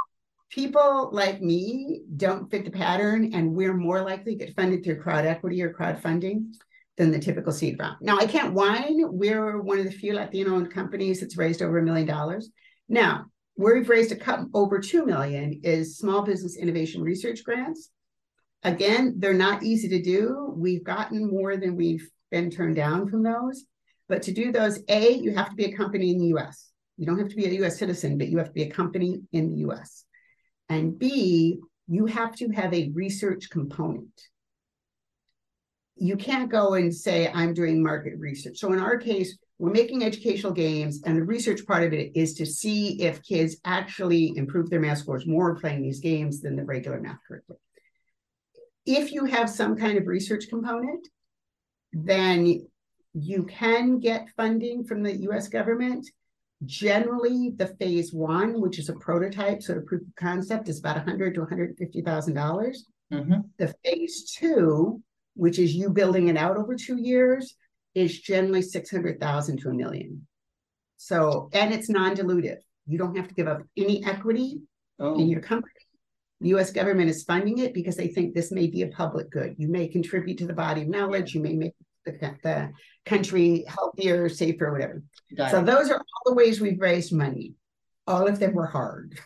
people 0.51 1.11
like 1.13 1.41
me 1.41 2.03
don't 2.17 2.51
fit 2.51 2.65
the 2.65 2.71
pattern, 2.71 3.33
and 3.35 3.55
we're 3.55 3.77
more 3.77 4.03
likely 4.03 4.37
to 4.37 4.47
get 4.47 4.57
funded 4.57 4.83
through 4.83 5.01
crowd 5.01 5.25
equity 5.25 5.63
or 5.63 5.73
crowdfunding 5.73 6.53
than 7.01 7.11
the 7.11 7.19
typical 7.19 7.51
seed 7.51 7.79
round. 7.79 7.97
Now, 8.03 8.19
I 8.19 8.27
can't 8.27 8.53
whine. 8.53 8.99
We're 8.99 9.59
one 9.63 9.79
of 9.79 9.87
the 9.87 9.91
few 9.91 10.13
Latino-owned 10.13 10.71
companies 10.71 11.19
that's 11.19 11.39
raised 11.39 11.63
over 11.63 11.79
a 11.79 11.83
million 11.83 12.07
dollars. 12.07 12.51
Now, 12.91 13.25
where 13.55 13.75
we've 13.75 13.89
raised 13.89 14.13
a 14.13 14.17
cup 14.17 14.47
over 14.53 14.79
two 14.79 15.07
million 15.07 15.63
is 15.65 15.97
small 15.97 16.21
business 16.21 16.59
innovation 16.59 17.01
research 17.01 17.43
grants. 17.43 17.89
Again, 18.65 19.15
they're 19.17 19.33
not 19.33 19.63
easy 19.63 19.89
to 19.89 20.03
do. 20.03 20.53
We've 20.55 20.85
gotten 20.85 21.31
more 21.31 21.57
than 21.57 21.75
we've 21.75 22.07
been 22.31 22.51
turned 22.51 22.77
down 22.77 23.09
from 23.09 23.23
those. 23.23 23.65
But 24.07 24.21
to 24.25 24.33
do 24.33 24.53
those, 24.53 24.79
A, 24.91 25.13
you 25.15 25.35
have 25.35 25.49
to 25.49 25.57
be 25.57 25.65
a 25.65 25.77
company 25.77 26.11
in 26.11 26.19
the 26.19 26.39
US. 26.39 26.71
You 26.99 27.07
don't 27.07 27.19
have 27.19 27.31
to 27.31 27.37
be 27.37 27.47
a 27.47 27.65
US 27.65 27.79
citizen, 27.79 28.19
but 28.19 28.29
you 28.29 28.37
have 28.37 28.49
to 28.49 28.53
be 28.53 28.65
a 28.65 28.71
company 28.71 29.23
in 29.33 29.49
the 29.49 29.61
US. 29.71 30.05
And 30.69 30.99
B, 30.99 31.61
you 31.89 32.05
have 32.05 32.37
to 32.37 32.51
have 32.51 32.75
a 32.75 32.91
research 32.93 33.49
component. 33.49 34.21
You 36.01 36.17
can't 36.17 36.51
go 36.51 36.75
and 36.75 36.93
say, 36.93 37.31
I'm 37.33 37.55
doing 37.55 37.83
market 37.83 38.15
research. 38.19 38.59
So 38.59 38.73
in 38.73 38.81
our 38.81 38.97
case, 38.97 39.39
we're 39.59 39.71
making 39.71 40.03
educational 40.03 40.55
games, 40.55 41.03
and 41.05 41.19
the 41.19 41.23
research 41.23 41.67
part 41.67 41.83
of 41.83 41.93
it 41.93 42.13
is 42.15 42.33
to 42.35 42.47
see 42.47 43.03
if 43.03 43.23
kids 43.23 43.59
actually 43.67 44.33
improve 44.35 44.71
their 44.71 44.81
math 44.81 44.99
scores 44.99 45.27
more 45.27 45.55
playing 45.55 45.83
these 45.83 46.01
games 46.01 46.41
than 46.41 46.57
the 46.57 46.65
regular 46.65 46.99
math 46.99 47.19
curriculum. 47.29 47.61
If 48.87 49.13
you 49.13 49.27
have 49.27 49.51
some 49.51 49.77
kind 49.77 49.99
of 49.99 50.07
research 50.07 50.49
component, 50.49 51.07
then 51.93 52.67
you 53.13 53.45
can 53.45 53.99
get 53.99 54.31
funding 54.35 54.85
from 54.85 55.03
the 55.03 55.15
US 55.29 55.49
government. 55.49 56.09
Generally, 56.65 57.55
the 57.57 57.67
phase 57.67 58.15
one, 58.15 58.63
which 58.63 58.79
is 58.79 58.89
a 58.89 58.95
prototype, 58.95 59.63
sort 59.63 59.77
of 59.77 59.87
proof 59.87 60.03
of 60.03 60.15
concept, 60.17 60.71
is 60.71 60.79
about 60.79 60.97
100 60.97 61.35
to 61.35 61.41
150,000 61.41 62.35
dollars. 62.35 62.87
Mm-hmm. 63.13 63.41
The 63.59 63.75
phase 63.85 64.25
two, 64.25 65.03
which 65.41 65.59
is 65.59 65.75
you 65.75 65.89
building 65.89 66.29
it 66.29 66.37
out 66.37 66.59
over 66.59 66.75
two 66.77 66.99
years, 67.01 67.55
is 67.95 68.21
generally 68.21 68.61
600,000 68.61 69.57
to 69.59 69.71
a 69.71 69.73
million. 69.73 70.27
So, 70.99 71.49
and 71.55 71.73
it's 71.73 71.89
non-dilutive. 71.89 72.59
You 72.87 72.99
don't 72.99 73.17
have 73.17 73.27
to 73.29 73.35
give 73.35 73.49
up 73.49 73.63
any 73.77 74.05
equity 74.05 74.61
Oh, 75.03 75.19
in 75.19 75.31
your 75.31 75.41
company. 75.41 75.73
The 76.43 76.51
US 76.57 76.71
government 76.73 77.09
is 77.09 77.25
funding 77.25 77.57
it 77.57 77.73
because 77.73 77.97
they 77.97 78.09
think 78.09 78.35
this 78.35 78.53
may 78.53 78.67
be 78.67 78.83
a 78.83 78.89
public 78.89 79.31
good. 79.31 79.55
You 79.57 79.69
may 79.69 79.89
contribute 79.89 80.37
to 80.39 80.47
the 80.47 80.53
body 80.53 80.83
of 80.83 80.89
knowledge, 80.89 81.35
you 81.35 81.41
may 81.41 81.55
make 81.55 81.73
the, 82.05 82.13
the 82.43 82.71
country 83.07 83.65
healthier, 83.67 84.29
safer, 84.29 84.71
whatever. 84.71 85.03
got 85.35 85.53
So 85.53 85.61
it. 85.61 85.65
those 85.65 85.91
are 85.91 85.97
all 85.97 86.27
the 86.27 86.35
ways 86.35 86.61
we've 86.61 86.79
raised 86.81 87.15
money. 87.15 87.55
All 88.07 88.29
of 88.29 88.39
them 88.39 88.53
were 88.53 88.67
hard. 88.67 89.19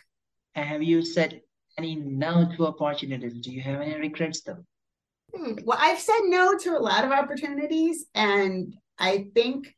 Have 0.55 0.81
you 0.81 1.03
said 1.03 1.41
any 1.77 1.95
no 1.95 2.49
to 2.55 2.67
opportunities? 2.67 3.33
Do 3.41 3.51
you 3.51 3.61
have 3.61 3.81
any 3.81 3.99
regrets 3.99 4.41
though? 4.43 4.63
Hmm, 5.35 5.53
Well, 5.65 5.77
I've 5.81 5.99
said 5.99 6.21
no 6.23 6.57
to 6.57 6.77
a 6.77 6.79
lot 6.79 7.03
of 7.03 7.11
opportunities, 7.11 8.05
and 8.15 8.73
I 8.97 9.27
think 9.33 9.75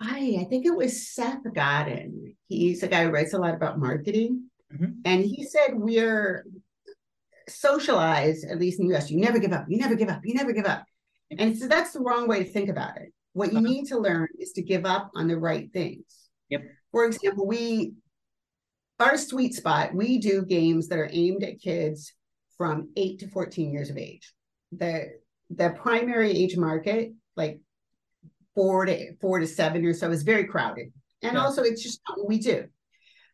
I 0.00 0.38
I 0.40 0.44
think 0.44 0.64
it 0.66 0.76
was 0.76 1.08
Seth 1.08 1.42
Godin. 1.54 2.36
He's 2.46 2.82
a 2.82 2.88
guy 2.88 3.04
who 3.04 3.10
writes 3.10 3.32
a 3.32 3.38
lot 3.38 3.54
about 3.54 3.78
marketing, 3.80 4.50
Mhm. 4.72 5.00
and 5.04 5.24
he 5.24 5.44
said 5.44 5.74
we're 5.74 6.46
socialized, 7.48 8.44
at 8.44 8.58
least 8.58 8.78
in 8.78 8.86
the 8.86 8.94
US, 8.94 9.10
you 9.10 9.18
never 9.18 9.38
give 9.38 9.52
up, 9.52 9.64
you 9.68 9.78
never 9.78 9.94
give 9.94 10.08
up, 10.08 10.20
you 10.24 10.34
never 10.34 10.52
give 10.52 10.66
up. 10.66 10.84
And 11.30 11.56
so 11.58 11.66
that's 11.66 11.92
the 11.92 12.00
wrong 12.00 12.28
way 12.28 12.44
to 12.44 12.50
think 12.50 12.68
about 12.68 12.98
it. 13.00 13.12
What 13.32 13.52
you 13.52 13.58
Uh-huh. 13.58 13.68
need 13.68 13.86
to 13.86 13.98
learn 13.98 14.28
is 14.38 14.52
to 14.52 14.62
give 14.62 14.84
up 14.84 15.10
on 15.14 15.28
the 15.28 15.38
right 15.38 15.72
things. 15.72 16.30
Yep. 16.50 16.62
For 16.92 17.06
example, 17.06 17.46
we 17.46 17.94
our 19.00 19.16
sweet 19.16 19.54
spot, 19.54 19.94
we 19.94 20.18
do 20.18 20.44
games 20.44 20.88
that 20.88 20.98
are 20.98 21.08
aimed 21.12 21.44
at 21.44 21.60
kids 21.60 22.12
from 22.58 22.90
8 22.96 23.20
to 23.20 23.28
14 23.28 23.72
years 23.72 23.88
of 23.88 23.96
age. 23.96 24.34
The 24.72 25.06
the 25.50 25.70
primary 25.70 26.30
age 26.30 26.58
market, 26.58 27.14
like 27.34 27.58
four 28.54 28.84
to 28.84 29.16
four 29.18 29.38
to 29.38 29.46
seven 29.46 29.82
or 29.86 29.94
so, 29.94 30.10
is 30.10 30.22
very 30.24 30.44
crowded. 30.44 30.92
And 31.22 31.34
Yeah. 31.34 31.40
also 31.40 31.62
it's 31.62 31.82
just 31.82 32.02
we 32.26 32.38
do. 32.38 32.66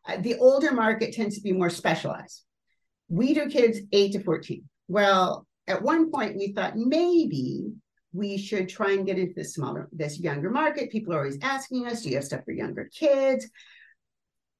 Uh, 0.07 0.19
the 0.21 0.37
older 0.37 0.73
market 0.73 1.13
tends 1.15 1.35
to 1.37 1.43
be 1.43 1.53
more 1.53 1.71
specialized. 1.71 2.45
We 3.09 3.35
do 3.35 3.49
kids 3.49 3.81
8 3.91 4.13
to 4.13 4.21
14. 4.21 4.63
Well, 4.87 5.47
at 5.67 5.83
one 5.83 6.11
point 6.13 6.37
we 6.37 6.53
thought 6.53 6.77
maybe 6.77 7.73
we 8.13 8.39
should 8.39 8.69
try 8.69 8.93
and 8.93 9.05
get 9.07 9.19
into 9.19 9.35
this 9.35 9.55
smaller, 9.55 9.89
this 9.91 10.21
younger 10.21 10.51
market. 10.51 10.91
People 10.93 11.15
are 11.15 11.19
always 11.19 11.39
asking 11.43 11.87
us, 11.87 12.03
do 12.03 12.11
you 12.11 12.15
have 12.17 12.25
stuff 12.25 12.45
for 12.45 12.53
younger 12.53 12.89
kids? 12.95 13.49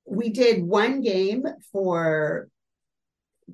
We 0.07 0.31
did 0.31 0.63
one 0.65 1.03
game 1.03 1.45
for 1.71 2.49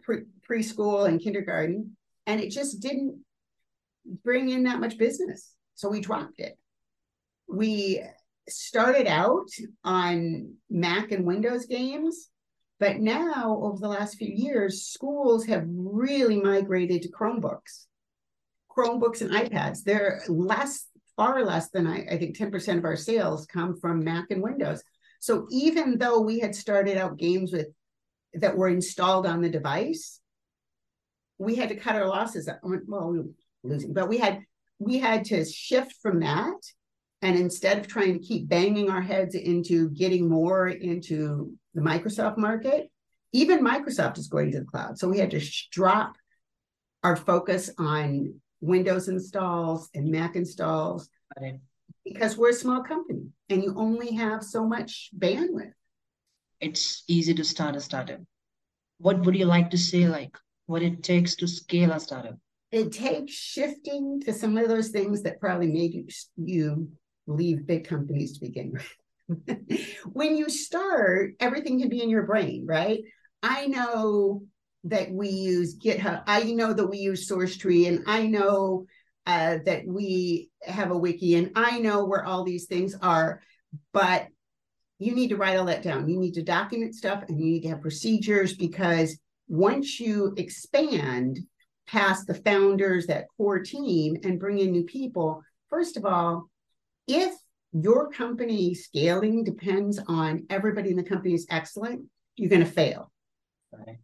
pre- 0.02 0.24
preschool 0.50 1.06
and 1.06 1.20
kindergarten, 1.20 1.96
and 2.26 2.40
it 2.40 2.50
just 2.50 2.80
didn't 2.80 3.22
bring 4.24 4.48
in 4.48 4.64
that 4.64 4.80
much 4.80 4.98
business. 4.98 5.54
So 5.74 5.88
we 5.88 6.00
dropped 6.00 6.40
it. 6.40 6.58
We 7.48 8.02
started 8.48 9.06
out 9.06 9.48
on 9.84 10.54
Mac 10.68 11.12
and 11.12 11.24
Windows 11.24 11.66
games, 11.66 12.28
but 12.78 12.98
now 12.98 13.60
over 13.62 13.78
the 13.78 13.88
last 13.88 14.16
few 14.16 14.32
years, 14.32 14.82
schools 14.82 15.46
have 15.46 15.64
really 15.66 16.40
migrated 16.40 17.02
to 17.02 17.10
Chromebooks. 17.10 17.86
Chromebooks 18.76 19.20
and 19.20 19.30
iPads. 19.30 19.82
They're 19.84 20.22
less, 20.28 20.86
far 21.16 21.44
less 21.44 21.70
than 21.70 21.86
I, 21.86 22.06
I 22.10 22.18
think 22.18 22.36
10% 22.36 22.78
of 22.78 22.84
our 22.84 22.96
sales 22.96 23.46
come 23.46 23.76
from 23.76 24.04
Mac 24.04 24.30
and 24.30 24.42
Windows. 24.42 24.82
So 25.20 25.46
even 25.50 25.98
though 25.98 26.20
we 26.20 26.38
had 26.38 26.54
started 26.54 26.96
out 26.96 27.18
games 27.18 27.52
with 27.52 27.66
that 28.34 28.56
were 28.56 28.68
installed 28.68 29.26
on 29.26 29.42
the 29.42 29.50
device, 29.50 30.20
we 31.40 31.55
had 31.55 31.70
to 31.70 31.74
cut 31.74 31.96
our 31.96 32.07
losses. 32.07 32.46
Uh, 32.48 32.55
well, 32.62 33.09
we 33.09 33.18
were 33.18 33.24
losing, 33.64 33.94
but 33.94 34.09
we 34.09 34.18
had 34.18 34.40
we 34.79 34.98
had 34.98 35.24
to 35.26 35.44
shift 35.44 35.94
from 36.03 36.20
that. 36.20 36.61
And 37.22 37.38
instead 37.38 37.79
of 37.79 37.87
trying 37.87 38.14
to 38.14 38.26
keep 38.26 38.48
banging 38.48 38.90
our 38.90 39.03
heads 39.03 39.35
into 39.35 39.90
getting 39.90 40.29
more 40.29 40.68
into 40.68 41.53
the 41.74 41.83
Microsoft 41.83 42.38
market, 42.38 42.90
even 43.33 43.64
Microsoft 43.64 44.16
is 44.16 44.29
going 44.29 44.53
to 44.53 44.61
the 44.61 44.64
cloud. 44.64 44.98
So 44.98 45.09
we 45.09 45.18
had 45.18 45.31
to 45.33 45.40
sh- 45.40 45.68
drop 45.70 46.14
our 47.03 47.16
focus 47.16 47.70
on 47.79 48.40
Windows 48.62 49.09
installs 49.09 49.90
and 49.94 50.11
Mac 50.11 50.35
installs 50.37 51.09
because 52.05 52.38
we're 52.38 52.50
a 52.50 52.55
small 52.55 52.83
company 52.83 53.26
and 53.50 53.62
you 53.62 53.74
only 53.76 54.14
have 54.14 54.42
so 54.42 54.66
much 54.66 55.11
bandwidth. 55.18 55.72
It's 56.61 57.05
easy 57.07 57.35
to 57.35 57.44
start 57.44 57.76
a 57.76 57.81
startup. 57.81 58.20
What 58.98 59.24
would 59.24 59.37
you 59.37 59.46
like 59.46 59.70
to 59.70 59.79
say, 59.79 60.07
like 60.09 60.37
what 60.70 60.83
it 60.83 61.02
takes 61.02 61.35
to 61.35 61.48
scale 61.48 61.90
a 61.90 61.98
startup? 61.98 62.38
It 62.70 62.92
takes 62.92 63.33
shifting 63.33 64.20
to 64.24 64.33
some 64.33 64.56
of 64.56 64.68
those 64.68 64.90
things 64.90 65.22
that 65.22 65.40
probably 65.40 65.66
made 65.66 65.92
you, 65.92 66.06
you 66.37 66.88
leave 67.26 67.66
big 67.66 67.88
companies 67.88 68.35
to 68.35 68.46
begin 68.46 68.72
with. 68.72 69.88
when 70.12 70.37
you 70.37 70.48
start, 70.48 71.33
everything 71.40 71.80
can 71.80 71.88
be 71.88 72.02
in 72.02 72.09
your 72.09 72.22
brain, 72.22 72.66
right? 72.66 73.00
I 73.42 73.66
know 73.66 74.42
that 74.85 75.11
we 75.11 75.28
use 75.28 75.76
GitHub. 75.76 76.22
I 76.28 76.44
know 76.44 76.72
that 76.72 76.87
we 76.87 76.98
use 76.98 77.28
SourceTree, 77.28 77.88
and 77.88 78.04
I 78.06 78.28
know 78.28 78.87
uh, 79.26 79.59
that 79.66 79.87
we 79.87 80.50
have 80.62 80.92
a 80.92 80.96
wiki, 80.96 81.35
and 81.35 81.50
I 81.56 81.80
know 81.80 82.04
where 82.04 82.24
all 82.24 82.44
these 82.44 82.66
things 82.66 82.94
are. 83.02 83.42
But 83.92 84.28
you 85.00 85.16
need 85.16 85.28
to 85.28 85.37
write 85.37 85.56
all 85.56 85.66
that 85.66 85.83
down. 85.83 86.09
You 86.09 86.20
need 86.20 86.35
to 86.35 86.42
document 86.42 86.94
stuff, 86.94 87.24
and 87.28 87.40
you 87.40 87.46
need 87.46 87.62
to 87.62 87.70
have 87.70 87.83
procedures 87.83 88.54
because 88.54 89.18
once 89.50 89.98
you 89.98 90.32
expand 90.36 91.40
past 91.88 92.28
the 92.28 92.34
founders, 92.34 93.08
that 93.08 93.26
core 93.36 93.58
team, 93.58 94.16
and 94.22 94.38
bring 94.38 94.60
in 94.60 94.70
new 94.70 94.84
people, 94.84 95.42
first 95.68 95.96
of 95.96 96.04
all, 96.04 96.48
if 97.08 97.34
your 97.72 98.10
company 98.10 98.74
scaling 98.74 99.42
depends 99.42 100.00
on 100.06 100.46
everybody 100.50 100.90
in 100.90 100.96
the 100.96 101.02
company 101.02 101.34
is 101.34 101.46
excellent, 101.50 102.02
you're 102.36 102.48
going 102.48 102.64
to 102.64 102.70
fail. 102.70 103.10
Right. 103.72 103.98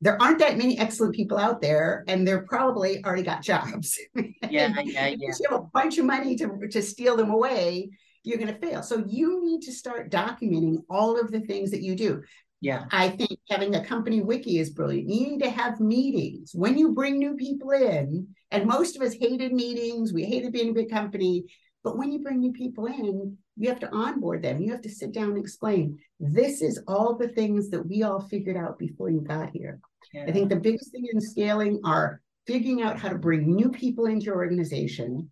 There 0.00 0.20
aren't 0.20 0.40
that 0.40 0.58
many 0.58 0.76
excellent 0.76 1.14
people 1.14 1.38
out 1.38 1.62
there, 1.62 2.04
and 2.08 2.26
they're 2.26 2.42
probably 2.42 3.02
already 3.04 3.22
got 3.22 3.42
jobs. 3.42 3.98
Yeah, 4.50 4.72
yeah, 4.84 5.06
yeah. 5.06 5.28
If 5.30 5.40
you 5.40 5.48
have 5.50 5.60
a 5.60 5.64
bunch 5.72 5.98
of 5.98 6.04
money 6.04 6.36
to, 6.36 6.68
to 6.70 6.82
steal 6.82 7.16
them 7.16 7.30
away, 7.30 7.90
you're 8.22 8.38
going 8.38 8.52
to 8.52 8.60
fail. 8.60 8.82
So 8.82 9.04
you 9.06 9.44
need 9.44 9.62
to 9.62 9.72
start 9.72 10.10
documenting 10.10 10.78
all 10.88 11.18
of 11.18 11.30
the 11.30 11.40
things 11.40 11.70
that 11.70 11.82
you 11.82 11.96
do. 11.96 12.22
Yeah. 12.64 12.86
I 12.90 13.10
think 13.10 13.38
having 13.50 13.74
a 13.74 13.84
company 13.84 14.22
wiki 14.22 14.58
is 14.58 14.70
brilliant. 14.70 15.10
You 15.10 15.28
need 15.28 15.42
to 15.42 15.50
have 15.50 15.80
meetings 15.80 16.52
when 16.54 16.78
you 16.78 16.94
bring 16.94 17.18
new 17.18 17.34
people 17.34 17.72
in. 17.72 18.26
And 18.50 18.64
most 18.64 18.96
of 18.96 19.02
us 19.02 19.12
hated 19.12 19.52
meetings. 19.52 20.14
We 20.14 20.24
hated 20.24 20.54
being 20.54 20.70
a 20.70 20.72
big 20.72 20.88
company. 20.88 21.44
But 21.82 21.98
when 21.98 22.10
you 22.10 22.20
bring 22.20 22.40
new 22.40 22.52
people 22.52 22.86
in, 22.86 23.36
you 23.58 23.68
have 23.68 23.80
to 23.80 23.92
onboard 23.92 24.42
them. 24.42 24.62
You 24.62 24.72
have 24.72 24.80
to 24.80 24.88
sit 24.88 25.12
down 25.12 25.28
and 25.28 25.38
explain 25.38 25.98
this 26.18 26.62
is 26.62 26.82
all 26.88 27.18
the 27.18 27.28
things 27.28 27.68
that 27.68 27.86
we 27.86 28.02
all 28.02 28.20
figured 28.20 28.56
out 28.56 28.78
before 28.78 29.10
you 29.10 29.20
got 29.20 29.50
here. 29.50 29.78
I 30.26 30.32
think 30.32 30.48
the 30.48 30.56
biggest 30.56 30.90
thing 30.90 31.06
in 31.12 31.20
scaling 31.20 31.82
are 31.84 32.22
figuring 32.46 32.80
out 32.80 32.98
how 32.98 33.10
to 33.10 33.18
bring 33.18 33.54
new 33.54 33.68
people 33.68 34.06
into 34.06 34.24
your 34.24 34.36
organization 34.36 35.30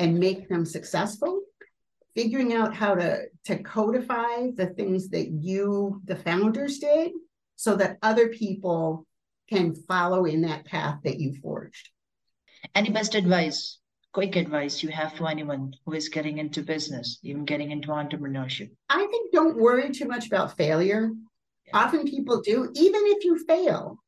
and 0.00 0.18
make 0.18 0.48
them 0.48 0.66
successful 0.66 1.40
figuring 2.14 2.52
out 2.52 2.74
how 2.74 2.94
to 2.94 3.24
to 3.44 3.62
codify 3.62 4.50
the 4.54 4.72
things 4.76 5.08
that 5.08 5.30
you 5.30 6.00
the 6.04 6.16
founders 6.16 6.78
did 6.78 7.12
so 7.56 7.76
that 7.76 7.98
other 8.02 8.28
people 8.28 9.06
can 9.48 9.74
follow 9.74 10.24
in 10.24 10.42
that 10.42 10.64
path 10.64 10.98
that 11.04 11.20
you 11.20 11.34
forged. 11.42 11.90
Any 12.74 12.90
best 12.90 13.14
advice, 13.14 13.78
quick 14.12 14.36
advice 14.36 14.82
you 14.82 14.88
have 14.88 15.12
for 15.12 15.28
anyone 15.28 15.74
who 15.84 15.92
is 15.92 16.08
getting 16.08 16.38
into 16.38 16.62
business, 16.62 17.18
even 17.22 17.44
getting 17.44 17.70
into 17.70 17.88
entrepreneurship? 17.88 18.70
I 18.88 19.06
think 19.06 19.32
don't 19.32 19.58
worry 19.58 19.90
too 19.90 20.06
much 20.06 20.26
about 20.26 20.56
failure. 20.56 21.10
Yeah. 21.66 21.78
Often 21.78 22.08
people 22.08 22.40
do, 22.40 22.70
even 22.74 23.02
if 23.06 23.24
you 23.24 23.44
fail, 23.44 23.98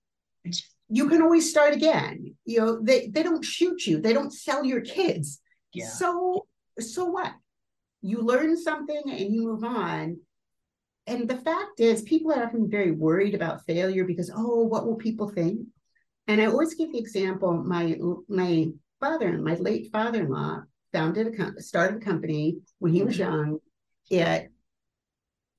you 0.88 1.09
can 1.09 1.21
always 1.21 1.51
start 1.51 1.75
again. 1.75 2.35
You 2.45 2.61
know, 2.61 2.81
they, 2.83 3.09
they 3.09 3.23
don't 3.23 3.45
shoot 3.45 3.87
you, 3.87 4.01
they 4.01 4.12
don't 4.12 4.33
sell 4.33 4.64
your 4.64 4.81
kids. 4.81 5.40
Yeah. 5.73 5.88
So 5.88 6.47
so 6.79 7.07
what? 7.07 7.33
You 8.07 8.23
learn 8.23 8.57
something 8.57 9.03
and 9.07 9.35
you 9.35 9.42
move 9.42 9.64
on. 9.64 10.19
And 11.09 11.29
the 11.29 11.38
fact 11.38 11.81
is, 11.81 12.03
people 12.03 12.33
are 12.33 12.45
often 12.45 12.71
very 12.71 12.92
worried 12.92 13.35
about 13.35 13.64
failure 13.64 14.05
because, 14.05 14.31
oh, 14.35 14.62
what 14.64 14.87
will 14.87 14.97
people 14.97 15.29
think? 15.29 15.61
And 16.27 16.40
I 16.40 16.47
always 16.47 16.75
give 16.75 16.92
the 16.92 16.99
example. 16.99 17.53
My 17.53 17.97
my 18.29 18.69
father, 19.01 19.38
my 19.38 19.55
late 19.55 19.90
father-in-law, 19.92 20.62
founded 20.92 21.38
a 21.38 21.62
started 21.62 22.03
a 22.03 22.05
company 22.05 22.59
when 22.79 22.92
he 22.92 23.03
was 23.03 23.19
young. 23.19 23.59
It 24.11 24.51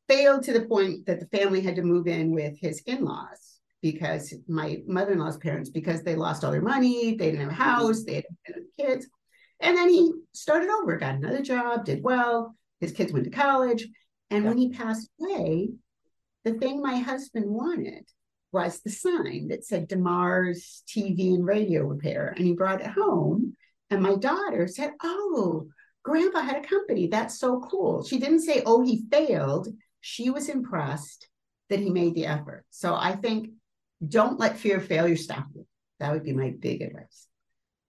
failed 0.07 0.43
to 0.43 0.53
the 0.53 0.65
point 0.65 1.05
that 1.05 1.19
the 1.19 1.37
family 1.37 1.61
had 1.61 1.75
to 1.75 1.81
move 1.81 2.07
in 2.07 2.31
with 2.31 2.57
his 2.59 2.81
in-laws 2.85 3.59
because 3.81 4.33
my 4.47 4.81
mother-in-law's 4.87 5.37
parents, 5.37 5.69
because 5.69 6.01
they 6.01 6.15
lost 6.15 6.43
all 6.43 6.51
their 6.51 6.61
money, 6.61 7.15
they 7.15 7.31
didn't 7.31 7.41
have 7.41 7.51
a 7.51 7.63
house, 7.63 8.03
they 8.03 8.15
had 8.15 8.25
kids. 8.79 9.07
And 9.59 9.75
then 9.75 9.89
he 9.89 10.11
started 10.33 10.69
over, 10.69 10.97
got 10.97 11.15
another 11.15 11.41
job, 11.41 11.85
did 11.85 12.03
well. 12.03 12.55
His 12.79 12.91
kids 12.91 13.11
went 13.11 13.25
to 13.25 13.31
college. 13.31 13.87
And 14.29 14.43
yeah. 14.43 14.49
when 14.49 14.57
he 14.57 14.69
passed 14.69 15.09
away, 15.19 15.69
the 16.43 16.53
thing 16.53 16.81
my 16.81 16.97
husband 16.97 17.45
wanted 17.47 18.07
was 18.51 18.81
the 18.81 18.89
sign 18.89 19.49
that 19.49 19.65
said 19.65 19.89
DeMars 19.89 20.81
TV 20.87 21.33
and 21.33 21.45
radio 21.45 21.83
repair. 21.83 22.33
And 22.35 22.45
he 22.45 22.53
brought 22.53 22.81
it 22.81 22.87
home. 22.87 23.55
And 23.89 24.01
my 24.01 24.15
daughter 24.15 24.67
said, 24.67 24.91
Oh, 25.03 25.67
grandpa 26.03 26.41
had 26.41 26.63
a 26.63 26.67
company. 26.67 27.07
That's 27.07 27.39
so 27.39 27.59
cool. 27.59 28.03
She 28.03 28.19
didn't 28.19 28.41
say, 28.41 28.61
Oh, 28.65 28.83
he 28.83 29.05
failed. 29.11 29.67
She 30.01 30.29
was 30.29 30.49
impressed 30.49 31.27
that 31.69 31.79
he 31.79 31.89
made 31.89 32.15
the 32.15 32.25
effort. 32.25 32.65
So 32.69 32.95
I 32.95 33.15
think 33.15 33.49
don't 34.07 34.39
let 34.39 34.57
fear 34.57 34.77
of 34.77 34.85
failure 34.85 35.17
stop 35.17 35.47
you. 35.53 35.65
That 35.99 36.13
would 36.13 36.23
be 36.23 36.33
my 36.33 36.53
big 36.57 36.81
advice. 36.81 37.27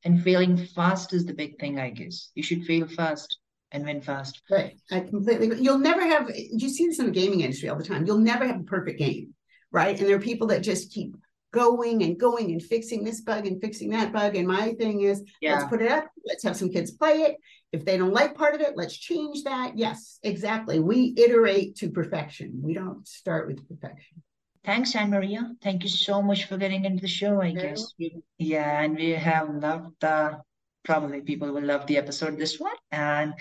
And 0.04 0.22
failing 0.22 0.56
fast 0.56 1.12
is 1.12 1.26
the 1.26 1.34
big 1.34 1.58
thing, 1.58 1.78
I 1.78 1.90
guess. 1.90 2.30
You 2.34 2.42
should 2.42 2.64
fail 2.64 2.86
fast 2.86 3.38
and 3.72 3.84
win 3.84 4.00
fast. 4.00 4.42
Right. 4.50 4.78
I 4.90 5.00
completely 5.00 5.60
you'll 5.60 5.78
never 5.78 6.02
have 6.02 6.30
you 6.34 6.68
see 6.68 6.86
this 6.86 6.98
in 6.98 7.06
the 7.06 7.12
gaming 7.12 7.40
industry 7.40 7.68
all 7.68 7.78
the 7.78 7.84
time. 7.84 8.06
You'll 8.06 8.18
never 8.18 8.46
have 8.46 8.60
a 8.60 8.64
perfect 8.64 8.98
game, 8.98 9.34
right? 9.70 9.98
And 9.98 10.08
there 10.08 10.16
are 10.16 10.20
people 10.20 10.48
that 10.48 10.62
just 10.62 10.92
keep 10.92 11.16
going 11.52 12.02
and 12.02 12.18
going 12.18 12.50
and 12.50 12.62
fixing 12.62 13.04
this 13.04 13.22
bug 13.22 13.46
and 13.46 13.60
fixing 13.60 13.90
that 13.90 14.12
bug. 14.12 14.36
And 14.36 14.46
my 14.46 14.72
thing 14.74 15.02
is 15.02 15.22
yeah. 15.40 15.54
let's 15.54 15.68
put 15.68 15.82
it 15.82 15.90
up, 15.90 16.06
let's 16.26 16.44
have 16.44 16.56
some 16.56 16.70
kids 16.70 16.90
play 16.92 17.22
it. 17.22 17.36
If 17.72 17.84
they 17.84 17.98
don't 17.98 18.12
like 18.12 18.34
part 18.34 18.54
of 18.54 18.60
it, 18.60 18.76
let's 18.76 18.96
change 18.96 19.44
that. 19.44 19.76
Yes, 19.76 20.18
exactly. 20.22 20.80
We 20.80 21.14
iterate 21.16 21.76
to 21.76 21.90
perfection. 21.90 22.60
We 22.62 22.72
don't 22.72 23.06
start 23.06 23.46
with 23.46 23.68
perfection. 23.68 24.22
Thanks, 24.64 24.92
AnnMaria. 24.92 25.54
Thank 25.62 25.82
you 25.82 25.88
so 25.88 26.20
much 26.22 26.44
for 26.44 26.56
getting 26.56 26.84
into 26.84 27.00
the 27.00 27.08
show, 27.08 27.40
I 27.40 27.52
guess. 27.52 27.94
Yeah, 28.38 28.80
and 28.80 28.96
we 28.96 29.10
have 29.10 29.48
loved 29.54 29.94
the, 30.00 30.40
probably 30.84 31.20
people 31.20 31.50
will 31.52 31.62
love 31.62 31.86
the 31.86 31.96
episode, 31.96 32.38
this 32.38 32.58
one, 32.58 32.76
and 32.92 33.34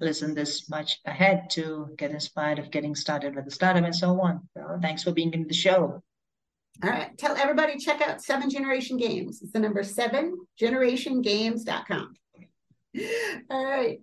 listen 0.00 0.34
this 0.34 0.68
much 0.68 1.00
ahead 1.04 1.48
to 1.50 1.88
get 1.96 2.10
inspired 2.10 2.58
of 2.58 2.70
getting 2.70 2.94
started 2.94 3.34
with 3.34 3.44
the 3.44 3.50
startup 3.50 3.84
and 3.84 3.94
so 3.94 4.20
on. 4.20 4.48
So 4.56 4.78
thanks 4.82 5.02
for 5.02 5.12
being 5.12 5.32
in 5.32 5.46
the 5.46 5.54
show. 5.54 6.02
All 6.82 6.90
right. 6.90 7.16
Tell 7.16 7.36
everybody 7.36 7.78
check 7.78 8.02
out 8.02 8.20
Seven 8.22 8.50
Generation 8.50 8.96
Games. 8.96 9.40
It's 9.42 9.52
the 9.52 9.60
number 9.60 9.82
seven 9.82 10.36
generation 10.58 11.22
generationgames.com. 11.22 12.14
All 13.50 13.64
right. 13.64 14.00